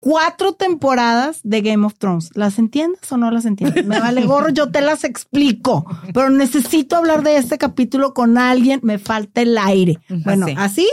[0.00, 2.30] cuatro temporadas de Game of Thrones.
[2.34, 3.84] ¿Las entiendes o no las entiendes?
[3.84, 5.84] Me vale gorro, yo te las explico,
[6.14, 9.98] pero necesito hablar de este capítulo con alguien, me falta el aire.
[10.24, 10.88] Bueno, así Así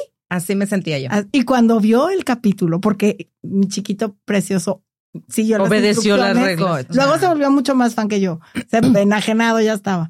[0.55, 1.09] me sentía yo.
[1.31, 4.83] Y cuando vio el capítulo, porque mi chiquito precioso
[5.29, 6.87] siguió Obedeció las reglas.
[6.89, 8.39] Luego se volvió mucho más fan que yo.
[8.69, 10.09] Se enajenado ya estaba.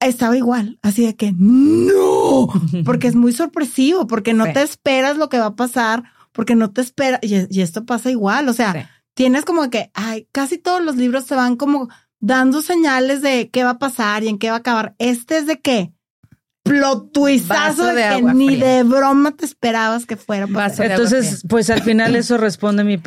[0.00, 2.48] Estaba igual, así de que no,
[2.84, 6.70] porque es muy sorpresivo, porque no te esperas lo que va a pasar, porque no
[6.70, 10.94] te esperas, y, esto pasa igual, o sea, tienes como que, ay, casi todos los
[10.94, 11.88] libros se van como
[12.20, 14.94] dando señales de qué va a pasar y en qué va a acabar.
[14.98, 15.92] Este es de qué?
[16.68, 20.46] Plot twistazo de, que ni de broma te esperabas que fuera.
[20.46, 23.00] Entonces, pues al final eso responde mi,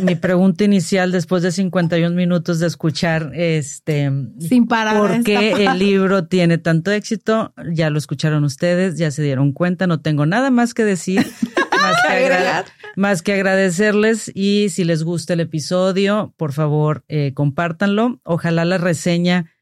[0.00, 4.96] mi, pregunta inicial después de 51 minutos de escuchar este sin parar.
[4.96, 7.54] ¿Por qué el libro tiene tanto éxito?
[7.72, 11.26] Ya lo escucharon ustedes, ya se dieron cuenta, no tengo nada más que decir.
[11.80, 18.20] más, que más que agradecerles y si les gusta el episodio, por favor, eh, compártanlo.
[18.24, 19.52] Ojalá la reseña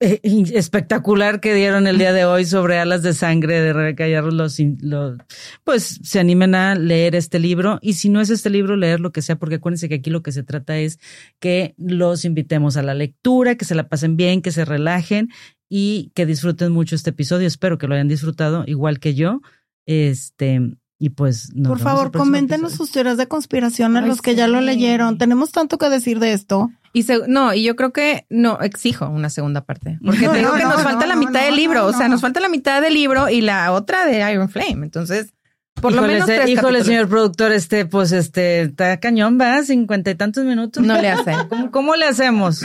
[0.00, 4.58] espectacular que dieron el día de hoy sobre alas de sangre de Rebeca Yarros, los,
[4.80, 5.18] los,
[5.64, 9.10] pues se animen a leer este libro y si no es este libro, leer lo
[9.10, 11.00] que sea, porque acuérdense que aquí lo que se trata es
[11.40, 15.30] que los invitemos a la lectura, que se la pasen bien, que se relajen
[15.68, 17.46] y que disfruten mucho este episodio.
[17.46, 19.40] Espero que lo hayan disfrutado igual que yo.
[19.86, 20.60] Este,
[21.00, 25.18] Y pues, por favor, coméntenos sus teorías de conspiración a los que ya lo leyeron.
[25.18, 26.70] Tenemos tanto que decir de esto.
[26.92, 30.64] Y no, y yo creo que no exijo una segunda parte, porque te digo que
[30.64, 33.40] nos falta la mitad del libro, o sea, nos falta la mitad del libro y
[33.40, 34.84] la otra de Iron Flame.
[34.84, 35.32] Entonces,
[35.80, 40.14] por lo menos tres híjole, señor productor, este, pues, este, está cañón, va, cincuenta y
[40.14, 40.84] tantos minutos.
[40.84, 41.32] No le hace.
[41.70, 42.62] ¿Cómo, le hacemos?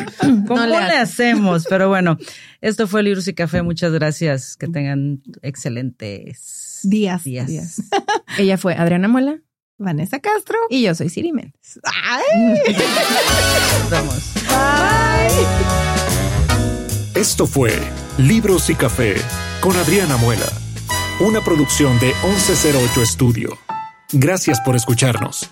[0.48, 1.66] ¿Cómo le, hacemos?
[1.70, 2.18] Pero bueno,
[2.62, 3.62] esto fue Libros y Café.
[3.62, 4.58] Muchas gracias.
[4.58, 7.24] Que tengan excelentes días.
[7.24, 7.82] días.
[8.38, 9.40] Ella fue Adriana Muela.
[9.78, 10.58] Vanessa Castro.
[10.70, 11.80] Y yo soy Siri Méndez.
[11.84, 12.62] ¡Ay!
[13.80, 14.34] Nos vemos.
[14.48, 15.46] Bye.
[17.20, 17.72] Esto fue
[18.18, 19.16] Libros y Café
[19.62, 20.48] con Adriana Muela
[21.20, 23.58] una producción de 1108 Estudio.
[24.12, 25.50] Gracias por escucharnos.